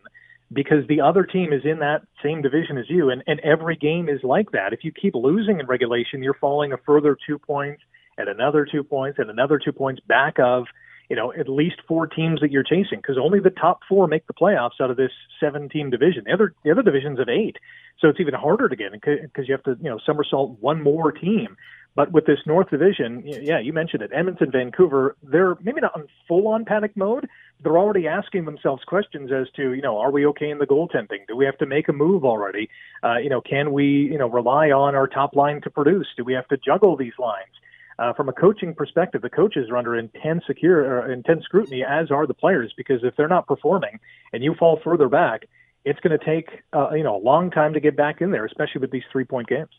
because 0.52 0.86
the 0.88 1.00
other 1.00 1.24
team 1.24 1.52
is 1.52 1.62
in 1.64 1.80
that 1.80 2.02
same 2.22 2.40
division 2.42 2.78
as 2.78 2.84
you, 2.88 3.10
and, 3.10 3.22
and 3.26 3.40
every 3.40 3.74
game 3.74 4.08
is 4.08 4.20
like 4.22 4.52
that, 4.52 4.72
if 4.72 4.84
you 4.84 4.92
keep 4.92 5.14
losing 5.14 5.58
in 5.58 5.66
regulation, 5.66 6.22
you're 6.22 6.34
falling 6.34 6.72
a 6.72 6.76
further 6.76 7.16
two 7.26 7.38
points 7.38 7.82
and 8.18 8.28
another 8.28 8.66
two 8.70 8.84
points 8.84 9.18
and 9.18 9.30
another 9.30 9.58
two 9.58 9.72
points 9.72 10.00
back 10.06 10.38
of 10.38 10.64
you 11.08 11.16
know 11.16 11.32
at 11.32 11.48
least 11.48 11.76
four 11.88 12.06
teams 12.06 12.40
that 12.40 12.50
you're 12.50 12.62
chasing 12.62 12.98
because 12.98 13.16
only 13.20 13.40
the 13.40 13.50
top 13.50 13.80
four 13.88 14.06
make 14.06 14.26
the 14.26 14.32
playoffs 14.32 14.80
out 14.80 14.90
of 14.90 14.96
this 14.96 15.10
seven 15.40 15.68
team 15.68 15.90
division. 15.90 16.24
The 16.26 16.32
other 16.32 16.54
the 16.64 16.70
other 16.70 16.82
divisions 16.82 17.18
of 17.18 17.28
eight, 17.28 17.56
so 17.98 18.08
it's 18.08 18.20
even 18.20 18.34
harder 18.34 18.68
to 18.68 18.76
get 18.76 18.92
because 18.92 19.48
you 19.48 19.52
have 19.52 19.64
to 19.64 19.76
you 19.82 19.90
know 19.90 19.98
somersault 20.04 20.58
one 20.60 20.82
more 20.82 21.12
team. 21.12 21.56
But 21.94 22.10
with 22.12 22.24
this 22.24 22.38
North 22.46 22.70
Division, 22.70 23.22
yeah, 23.24 23.58
you 23.58 23.72
mentioned 23.72 24.02
it, 24.02 24.10
Edmonton, 24.14 24.50
Vancouver, 24.50 25.14
they're 25.22 25.56
maybe 25.62 25.82
not 25.82 25.94
on 25.94 26.08
full 26.26 26.48
on 26.48 26.64
panic 26.64 26.96
mode. 26.96 27.28
They're 27.62 27.76
already 27.76 28.08
asking 28.08 28.46
themselves 28.46 28.82
questions 28.84 29.30
as 29.30 29.46
to, 29.56 29.74
you 29.74 29.82
know, 29.82 29.98
are 29.98 30.10
we 30.10 30.24
okay 30.26 30.50
in 30.50 30.58
the 30.58 30.66
goaltending? 30.66 31.26
Do 31.28 31.36
we 31.36 31.44
have 31.44 31.58
to 31.58 31.66
make 31.66 31.88
a 31.88 31.92
move 31.92 32.24
already? 32.24 32.70
Uh, 33.04 33.18
you 33.18 33.28
know, 33.28 33.42
can 33.42 33.72
we, 33.72 33.84
you 33.84 34.16
know, 34.16 34.28
rely 34.28 34.70
on 34.70 34.94
our 34.94 35.06
top 35.06 35.36
line 35.36 35.60
to 35.62 35.70
produce? 35.70 36.06
Do 36.16 36.24
we 36.24 36.32
have 36.32 36.48
to 36.48 36.56
juggle 36.56 36.96
these 36.96 37.12
lines? 37.18 37.52
Uh, 37.98 38.14
from 38.14 38.28
a 38.28 38.32
coaching 38.32 38.74
perspective, 38.74 39.20
the 39.20 39.30
coaches 39.30 39.68
are 39.70 39.76
under 39.76 39.94
intense 39.94 40.44
secure, 40.46 41.04
uh, 41.04 41.12
intense 41.12 41.44
scrutiny, 41.44 41.84
as 41.84 42.10
are 42.10 42.26
the 42.26 42.34
players, 42.34 42.72
because 42.74 43.04
if 43.04 43.14
they're 43.16 43.28
not 43.28 43.46
performing 43.46 44.00
and 44.32 44.42
you 44.42 44.54
fall 44.58 44.80
further 44.82 45.08
back, 45.08 45.44
it's 45.84 46.00
going 46.00 46.18
to 46.18 46.24
take 46.24 46.62
uh, 46.72 46.90
you 46.92 47.02
know 47.02 47.16
a 47.16 47.22
long 47.22 47.50
time 47.50 47.74
to 47.74 47.80
get 47.80 47.96
back 47.96 48.20
in 48.20 48.30
there, 48.30 48.46
especially 48.46 48.80
with 48.80 48.90
these 48.90 49.02
three 49.12 49.24
point 49.24 49.48
games. 49.48 49.70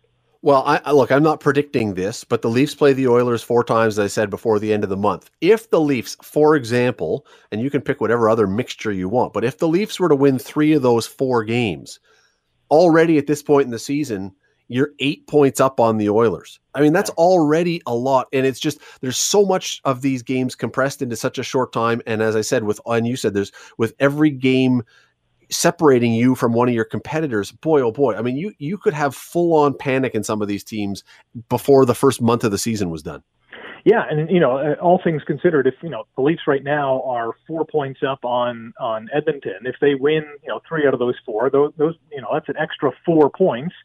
Well, 0.43 0.61
I, 0.65 0.91
look, 0.91 1.09
I'm 1.09 1.23
not 1.23 1.39
predicting 1.39 1.93
this, 1.93 2.25
but 2.25 2.41
the 2.41 2.49
Leafs 2.49 2.75
play 2.75 2.91
the 2.91 3.07
Oilers 3.07 3.41
four 3.41 3.63
times, 3.63 3.97
as 3.97 4.03
I 4.03 4.07
said, 4.07 4.29
before 4.29 4.59
the 4.59 4.73
end 4.73 4.83
of 4.83 4.89
the 4.89 4.97
month. 4.97 5.31
If 5.39 5.69
the 5.69 5.79
Leafs, 5.79 6.17
for 6.21 6.57
example, 6.57 7.25
and 7.49 7.61
you 7.61 7.69
can 7.69 7.79
pick 7.79 8.01
whatever 8.01 8.29
other 8.29 8.45
mixture 8.45 8.91
you 8.91 9.07
want, 9.07 9.31
but 9.31 9.45
if 9.45 9.59
the 9.59 9.69
Leafs 9.69 10.01
were 10.01 10.09
to 10.09 10.15
win 10.15 10.37
three 10.37 10.73
of 10.73 10.81
those 10.81 11.07
four 11.07 11.45
games, 11.45 12.01
already 12.69 13.17
at 13.17 13.25
this 13.25 13.41
point 13.41 13.67
in 13.67 13.71
the 13.71 13.79
season, 13.79 14.33
you're 14.67 14.91
eight 14.99 15.25
points 15.27 15.61
up 15.61 15.79
on 15.79 15.95
the 15.95 16.09
Oilers. 16.09 16.59
I 16.75 16.81
mean, 16.81 16.91
that's 16.91 17.11
already 17.11 17.81
a 17.85 17.95
lot. 17.95 18.27
And 18.33 18.45
it's 18.45 18.59
just, 18.59 18.79
there's 18.99 19.17
so 19.17 19.45
much 19.45 19.79
of 19.85 20.01
these 20.01 20.23
games 20.23 20.55
compressed 20.55 21.01
into 21.01 21.15
such 21.15 21.37
a 21.37 21.43
short 21.43 21.71
time. 21.71 22.01
And 22.05 22.21
as 22.21 22.35
I 22.35 22.41
said, 22.41 22.65
with, 22.65 22.81
and 22.85 23.07
you 23.07 23.15
said, 23.15 23.33
there's 23.33 23.53
with 23.77 23.93
every 23.97 24.29
game 24.29 24.83
separating 25.55 26.13
you 26.13 26.35
from 26.35 26.53
one 26.53 26.67
of 26.67 26.73
your 26.73 26.85
competitors, 26.85 27.51
boy, 27.51 27.81
oh 27.81 27.91
boy. 27.91 28.15
I 28.15 28.21
mean, 28.21 28.37
you 28.37 28.53
you 28.57 28.77
could 28.77 28.93
have 28.93 29.15
full 29.15 29.53
on 29.53 29.75
panic 29.77 30.15
in 30.15 30.23
some 30.23 30.41
of 30.41 30.47
these 30.47 30.63
teams 30.63 31.03
before 31.49 31.85
the 31.85 31.95
first 31.95 32.21
month 32.21 32.43
of 32.43 32.51
the 32.51 32.57
season 32.57 32.89
was 32.89 33.03
done. 33.03 33.23
Yeah, 33.85 34.03
and 34.09 34.29
you 34.29 34.39
know, 34.39 34.57
uh, 34.57 34.75
all 34.81 35.01
things 35.03 35.23
considered, 35.23 35.67
if 35.67 35.73
you 35.81 35.89
know 35.89 36.05
the 36.15 36.21
Leafs 36.21 36.43
right 36.47 36.63
now 36.63 37.01
are 37.03 37.31
four 37.45 37.65
points 37.65 37.99
up 38.07 38.23
on 38.23 38.73
on 38.79 39.09
Edmonton, 39.13 39.65
if 39.65 39.75
they 39.81 39.95
win, 39.95 40.23
you 40.41 40.49
know, 40.49 40.61
three 40.67 40.87
out 40.87 40.93
of 40.93 40.99
those 40.99 41.15
four, 41.25 41.49
those, 41.49 41.73
those 41.77 41.95
you 42.11 42.21
know, 42.21 42.29
that's 42.33 42.47
an 42.47 42.55
extra 42.57 42.91
four 43.05 43.29
points. 43.29 43.75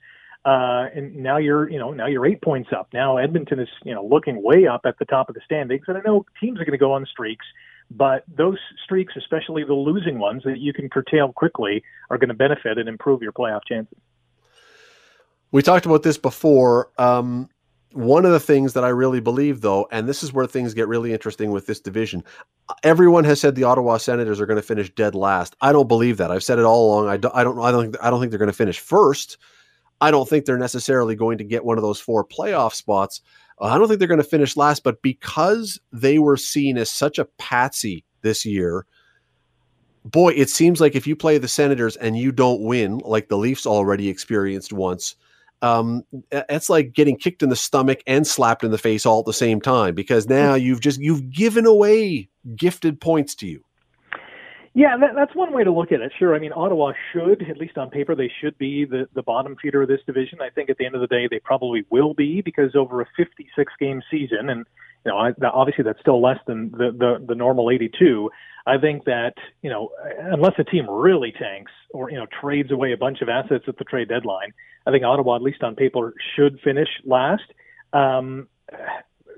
Uh, 0.45 0.87
and 0.95 1.17
now 1.17 1.37
you're, 1.37 1.69
you 1.69 1.79
know, 1.79 1.91
now 1.91 2.07
you're 2.07 2.25
eight 2.25 2.41
points 2.41 2.71
up. 2.75 2.89
Now 2.95 3.17
Edmonton 3.17 3.59
is, 3.59 3.69
you 3.85 3.93
know, 3.93 4.05
looking 4.05 4.41
way 4.43 4.67
up 4.67 4.83
at 4.85 4.99
the 4.99 5.05
top 5.05 5.29
of 5.29 5.35
the 5.35 5.41
standings. 5.45 5.85
And 5.89 5.99
I 5.99 6.01
know 6.07 6.25
teams 6.41 6.61
are 6.61 6.65
going 6.65 6.73
to 6.73 6.79
go 6.79 6.93
on 6.93 7.05
streaks 7.05 7.45
but 7.91 8.25
those 8.29 8.59
streaks, 8.85 9.15
especially 9.17 9.65
the 9.65 9.75
losing 9.75 10.19
ones 10.19 10.43
that 10.45 10.59
you 10.59 10.73
can 10.73 10.89
curtail 10.89 11.33
quickly, 11.33 11.83
are 12.11 12.19
going 12.19 12.29
to 12.29 12.35
benefit 12.35 12.79
and 12.79 12.89
improve 12.89 13.23
your 13.23 13.33
playoff 13.33 13.61
chances. 13.67 13.99
We 15.51 15.63
talked 15.63 15.87
about 15.87 16.03
this 16.03 16.19
before. 16.19 16.91
Um, 16.99 17.49
one 17.93 18.27
of 18.27 18.33
the 18.33 18.41
things 18.41 18.75
that 18.75 18.85
I 18.85 18.89
really 18.89 19.21
believe, 19.21 19.63
though, 19.63 19.89
and 19.91 20.07
this 20.07 20.23
is 20.23 20.33
where 20.33 20.47
things 20.47 20.75
get 20.75 20.89
really 20.89 21.13
interesting 21.13 21.51
with 21.51 21.67
this 21.67 21.81
division, 21.81 22.23
everyone 22.83 23.25
has 23.25 23.41
said 23.41 23.55
the 23.55 23.65
Ottawa 23.65 23.97
Senators 23.97 24.41
are 24.41 24.47
going 24.47 24.61
to 24.61 24.67
finish 24.67 24.91
dead 24.95 25.15
last. 25.15 25.57
I 25.63 25.73
don't 25.73 25.89
believe 25.89 26.19
that. 26.19 26.31
I've 26.31 26.45
said 26.45 26.59
it 26.59 26.67
all 26.67 26.93
along. 26.93 27.09
I 27.09 27.17
don't. 27.17 27.35
I 27.35 27.43
don't. 27.43 27.59
I 27.61 27.71
don't 27.71 27.85
think. 27.85 27.97
I 28.03 28.11
don't 28.11 28.21
think 28.21 28.31
they're 28.31 28.39
going 28.39 28.51
to 28.51 28.57
finish 28.57 28.79
first. 28.79 29.39
I 30.01 30.11
don't 30.11 30.29
think 30.29 30.45
they're 30.45 30.59
necessarily 30.59 31.17
going 31.17 31.39
to 31.39 31.45
get 31.45 31.65
one 31.65 31.79
of 31.79 31.83
those 31.83 31.99
four 31.99 32.25
playoff 32.25 32.75
spots. 32.75 33.23
I 33.61 33.77
don't 33.77 33.89
think 33.89 33.99
they're 33.99 34.09
going 34.09 34.19
to 34.19 34.25
finish 34.25 34.57
last, 34.57 34.85
but 34.85 35.03
because 35.03 35.81
they 35.93 36.19
were 36.19 36.37
seen 36.37 36.79
as 36.79 36.91
such 36.91 37.19
a 37.19 37.25
patsy 37.39 38.05
this 38.23 38.45
year, 38.45 38.87
boy, 40.05 40.33
it 40.35 40.51
seems 40.51 40.81
like 40.81 40.95
if 40.95 41.07
you 41.07 41.17
play 41.17 41.39
the 41.39 41.49
Senators 41.49 41.97
and 41.97 42.17
you 42.17 42.33
don't 42.33 42.63
win, 42.63 42.99
like 42.99 43.29
the 43.29 43.39
Leafs 43.39 43.67
already 43.67 44.09
experienced 44.09 44.73
once, 44.73 45.17
um, 45.61 46.05
it's 46.31 46.71
like 46.71 46.93
getting 46.93 47.17
kicked 47.17 47.43
in 47.43 47.49
the 47.49 47.57
stomach 47.57 48.01
and 48.07 48.27
slapped 48.27 48.63
in 48.63 48.71
the 48.71 48.79
face 48.79 49.05
all 49.05 49.21
at 49.21 49.27
the 49.27 49.33
same 49.33 49.61
time 49.61 49.95
because 49.95 50.29
now 50.29 50.55
you've 50.55 50.81
just 50.81 51.01
you've 51.01 51.31
given 51.31 51.67
away 51.67 52.29
gifted 52.55 53.01
points 53.01 53.35
to 53.37 53.47
you. 53.47 53.65
Yeah, 54.75 54.97
that, 54.99 55.11
that's 55.15 55.35
one 55.35 55.53
way 55.53 55.65
to 55.65 55.73
look 55.73 55.93
at 55.93 56.01
it. 56.01 56.13
Sure, 56.19 56.35
I 56.35 56.39
mean 56.39 56.53
Ottawa 56.53 56.93
should, 57.13 57.43
at 57.49 57.59
least 57.59 57.79
on 57.79 57.91
paper, 57.91 58.15
they 58.15 58.31
should 58.41 58.57
be 58.59 58.85
the 58.85 59.09
the 59.15 59.23
bottom 59.23 59.57
feeder 59.61 59.83
of 59.83 59.89
this 59.89 60.01
division. 60.07 60.41
I 60.41 60.51
think 60.51 60.71
at 60.71 60.79
the 60.79 60.87
end 60.87 60.95
of 60.95 61.01
the 61.01 61.07
day, 61.07 61.27
they 61.31 61.41
probably 61.41 61.85
will 61.91 62.15
be 62.15 62.43
because 62.43 62.77
over 62.77 63.01
a 63.01 63.07
56 63.17 63.73
game 63.81 64.03
season, 64.11 64.51
and 64.51 64.67
you 65.05 65.13
know, 65.13 65.19
I, 65.19 65.33
obviously 65.47 65.85
that's 65.85 66.01
still 66.01 66.23
less 66.23 66.39
than 66.47 66.71
the 66.73 66.93
the, 66.97 67.25
the 67.27 67.35
normal 67.35 67.71
82. 67.71 68.31
I 68.67 68.79
think 68.79 69.05
that 69.05 69.35
you 69.63 69.71
know, 69.71 69.91
unless 70.21 70.53
a 70.59 70.65
team 70.65 70.89
really 70.89 71.33
tanks 71.33 71.73
or 71.91 72.11
you 72.11 72.19
know 72.19 72.27
trades 72.41 72.71
away 72.71 72.93
a 72.93 72.97
bunch 72.97 73.23
of 73.23 73.29
assets 73.29 73.65
at 73.67 73.79
the 73.79 73.85
trade 73.85 74.09
deadline, 74.09 74.53
I 74.87 74.91
think 74.91 75.05
Ottawa, 75.05 75.37
at 75.37 75.43
least 75.43 75.63
on 75.63 75.75
paper, 75.75 76.15
should 76.37 76.61
finish 76.63 76.89
last. 77.05 77.51
Um, 77.93 78.49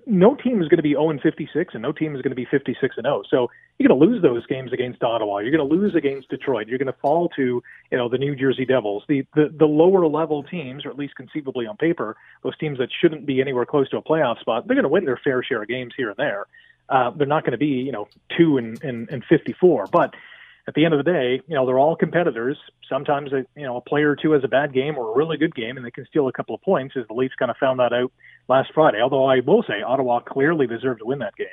no 0.07 0.35
team 0.35 0.63
is 0.63 0.69
going 0.69 0.79
to 0.79 0.83
be 0.83 0.93
0 0.93 1.11
and 1.11 1.21
56, 1.21 1.75
and 1.75 1.83
no 1.83 1.93
team 1.93 2.15
is 2.15 2.23
going 2.23 2.31
to 2.31 2.37
be 2.37 2.47
56 2.51 2.97
and 2.97 3.05
0. 3.05 3.23
So 3.31 3.51
you're 3.79 3.89
going 3.89 4.01
to 4.01 4.07
lose 4.07 4.23
those 4.23 4.47
games 4.47 4.73
against 4.73 5.03
Ottawa. 5.03 5.39
You're 5.39 5.57
going 5.57 5.69
to 5.69 5.75
lose 5.75 5.95
against 5.95 6.29
Detroit. 6.29 6.69
You're 6.69 6.79
going 6.79 6.93
to 6.93 6.99
fall 7.01 7.29
to 7.37 7.63
you 7.91 7.99
know 7.99 8.09
the 8.09 8.19
New 8.19 8.37
Jersey 8.37 8.65
Devils, 8.65 9.05
the, 9.09 9.25
the 9.35 9.53
the 9.57 9.67
lower 9.67 10.07
level 10.07 10.43
teams, 10.43 10.85
or 10.85 10.91
at 10.91 10.99
least 10.99 11.15
conceivably 11.17 11.67
on 11.67 11.77
paper, 11.77 12.17
those 12.43 12.57
teams 12.59 12.79
that 12.79 12.89
shouldn't 13.01 13.27
be 13.27 13.41
anywhere 13.41 13.67
close 13.67 13.89
to 13.91 13.97
a 13.97 14.03
playoff 14.03 14.41
spot. 14.41 14.67
They're 14.67 14.77
going 14.77 14.85
to 14.85 14.89
win 14.89 15.05
their 15.05 15.21
fair 15.23 15.43
share 15.43 15.63
of 15.63 15.69
games 15.69 15.95
here 15.97 16.09
and 16.11 16.17
there. 16.17 16.47
Uh, 16.89 17.11
they're 17.11 17.27
not 17.27 17.45
going 17.45 17.53
to 17.53 17.59
be 17.59 17.67
you 17.67 17.93
know 17.93 18.09
two 18.37 18.59
and, 18.59 18.83
and, 18.83 19.09
and 19.11 19.25
54, 19.25 19.87
but 19.87 20.15
at 20.69 20.75
the 20.75 20.85
end 20.85 20.95
of 20.95 21.05
the 21.05 21.11
day, 21.11 21.41
you 21.49 21.55
know, 21.55 21.67
they're 21.67 21.79
all 21.79 21.97
competitors. 21.97 22.57
Sometimes, 22.89 23.33
a, 23.33 23.45
you 23.57 23.65
know, 23.67 23.77
a 23.77 23.81
player 23.81 24.11
or 24.11 24.17
two 24.17 24.33
has 24.33 24.45
a 24.45 24.49
bad 24.49 24.73
game 24.73 24.97
or 24.99 25.13
a 25.13 25.17
really 25.17 25.37
good 25.37 25.55
game, 25.55 25.77
and 25.77 25.85
they 25.85 25.91
can 25.91 26.07
steal 26.07 26.29
a 26.29 26.33
couple 26.33 26.55
of 26.55 26.63
points. 26.63 26.95
As 26.97 27.07
the 27.09 27.15
Leafs 27.15 27.35
kind 27.37 27.51
of 27.51 27.57
found 27.57 27.81
that 27.81 27.93
out 27.93 28.13
last 28.51 28.73
Friday. 28.75 29.01
Although 29.01 29.25
I 29.25 29.41
will 29.41 29.63
say, 29.63 29.81
Ottawa 29.81 30.21
clearly 30.21 30.67
deserved 30.67 31.01
to 31.01 31.07
win 31.07 31.21
that 31.21 31.35
game. 31.37 31.47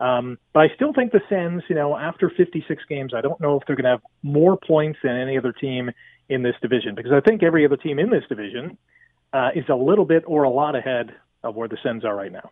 Um, 0.00 0.38
but 0.52 0.60
I 0.60 0.74
still 0.74 0.92
think 0.92 1.12
the 1.12 1.22
Sens, 1.28 1.62
you 1.68 1.76
know, 1.76 1.96
after 1.96 2.28
56 2.28 2.82
games, 2.88 3.14
I 3.14 3.20
don't 3.20 3.40
know 3.40 3.58
if 3.58 3.66
they're 3.66 3.76
going 3.76 3.84
to 3.84 3.90
have 3.90 4.02
more 4.22 4.58
points 4.58 4.98
than 5.02 5.16
any 5.16 5.38
other 5.38 5.52
team 5.52 5.90
in 6.28 6.42
this 6.42 6.56
division 6.60 6.94
because 6.94 7.12
I 7.12 7.20
think 7.20 7.42
every 7.42 7.64
other 7.64 7.76
team 7.76 7.98
in 7.98 8.10
this 8.10 8.24
division 8.28 8.76
uh, 9.32 9.50
is 9.54 9.64
a 9.68 9.74
little 9.74 10.04
bit 10.04 10.24
or 10.26 10.42
a 10.42 10.50
lot 10.50 10.74
ahead 10.74 11.14
of 11.44 11.54
where 11.54 11.68
the 11.68 11.78
Sens 11.82 12.04
are 12.04 12.16
right 12.16 12.32
now. 12.32 12.50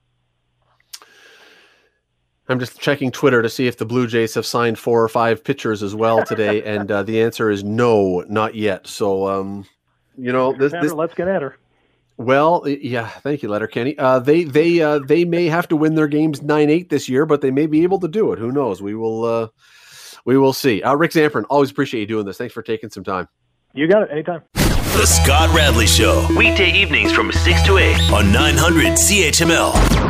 I'm 2.48 2.58
just 2.58 2.80
checking 2.80 3.12
Twitter 3.12 3.42
to 3.42 3.48
see 3.48 3.68
if 3.68 3.76
the 3.76 3.86
Blue 3.86 4.06
Jays 4.06 4.34
have 4.34 4.44
signed 4.44 4.78
four 4.78 5.02
or 5.02 5.08
five 5.08 5.44
pitchers 5.44 5.82
as 5.84 5.94
well 5.94 6.24
today, 6.24 6.62
and 6.74 6.90
uh, 6.90 7.02
the 7.02 7.22
answer 7.22 7.50
is 7.50 7.62
no, 7.62 8.24
not 8.28 8.54
yet. 8.54 8.86
So, 8.86 9.28
um, 9.28 9.66
you 10.16 10.32
know, 10.32 10.52
this, 10.52 10.72
this 10.72 10.92
let's 10.92 11.14
get 11.14 11.28
at 11.28 11.42
her. 11.42 11.56
Well, 12.20 12.68
yeah, 12.68 13.08
thank 13.08 13.42
you, 13.42 13.48
Letterkenny. 13.48 13.96
Uh, 13.96 14.18
they 14.18 14.44
they 14.44 14.82
uh, 14.82 14.98
they 14.98 15.24
may 15.24 15.46
have 15.46 15.66
to 15.68 15.76
win 15.76 15.94
their 15.94 16.06
games 16.06 16.42
nine 16.42 16.68
eight 16.68 16.90
this 16.90 17.08
year, 17.08 17.24
but 17.24 17.40
they 17.40 17.50
may 17.50 17.66
be 17.66 17.82
able 17.82 17.98
to 17.98 18.08
do 18.08 18.30
it. 18.32 18.38
Who 18.38 18.52
knows? 18.52 18.82
We 18.82 18.94
will 18.94 19.24
uh, 19.24 19.48
we 20.26 20.36
will 20.36 20.52
see. 20.52 20.82
Uh, 20.82 20.96
Rick 20.96 21.12
Zamperin, 21.12 21.46
always 21.48 21.70
appreciate 21.70 22.00
you 22.00 22.06
doing 22.06 22.26
this. 22.26 22.36
Thanks 22.36 22.52
for 22.52 22.62
taking 22.62 22.90
some 22.90 23.04
time. 23.04 23.26
You 23.72 23.88
got 23.88 24.02
it. 24.02 24.10
Anytime. 24.12 24.42
The 24.52 25.06
Scott 25.06 25.48
Radley 25.56 25.86
Show, 25.86 26.26
weekday 26.36 26.70
evenings 26.72 27.10
from 27.10 27.32
six 27.32 27.62
to 27.62 27.78
eight 27.78 27.98
on 28.12 28.30
900 28.30 28.98
CHML. 28.98 30.09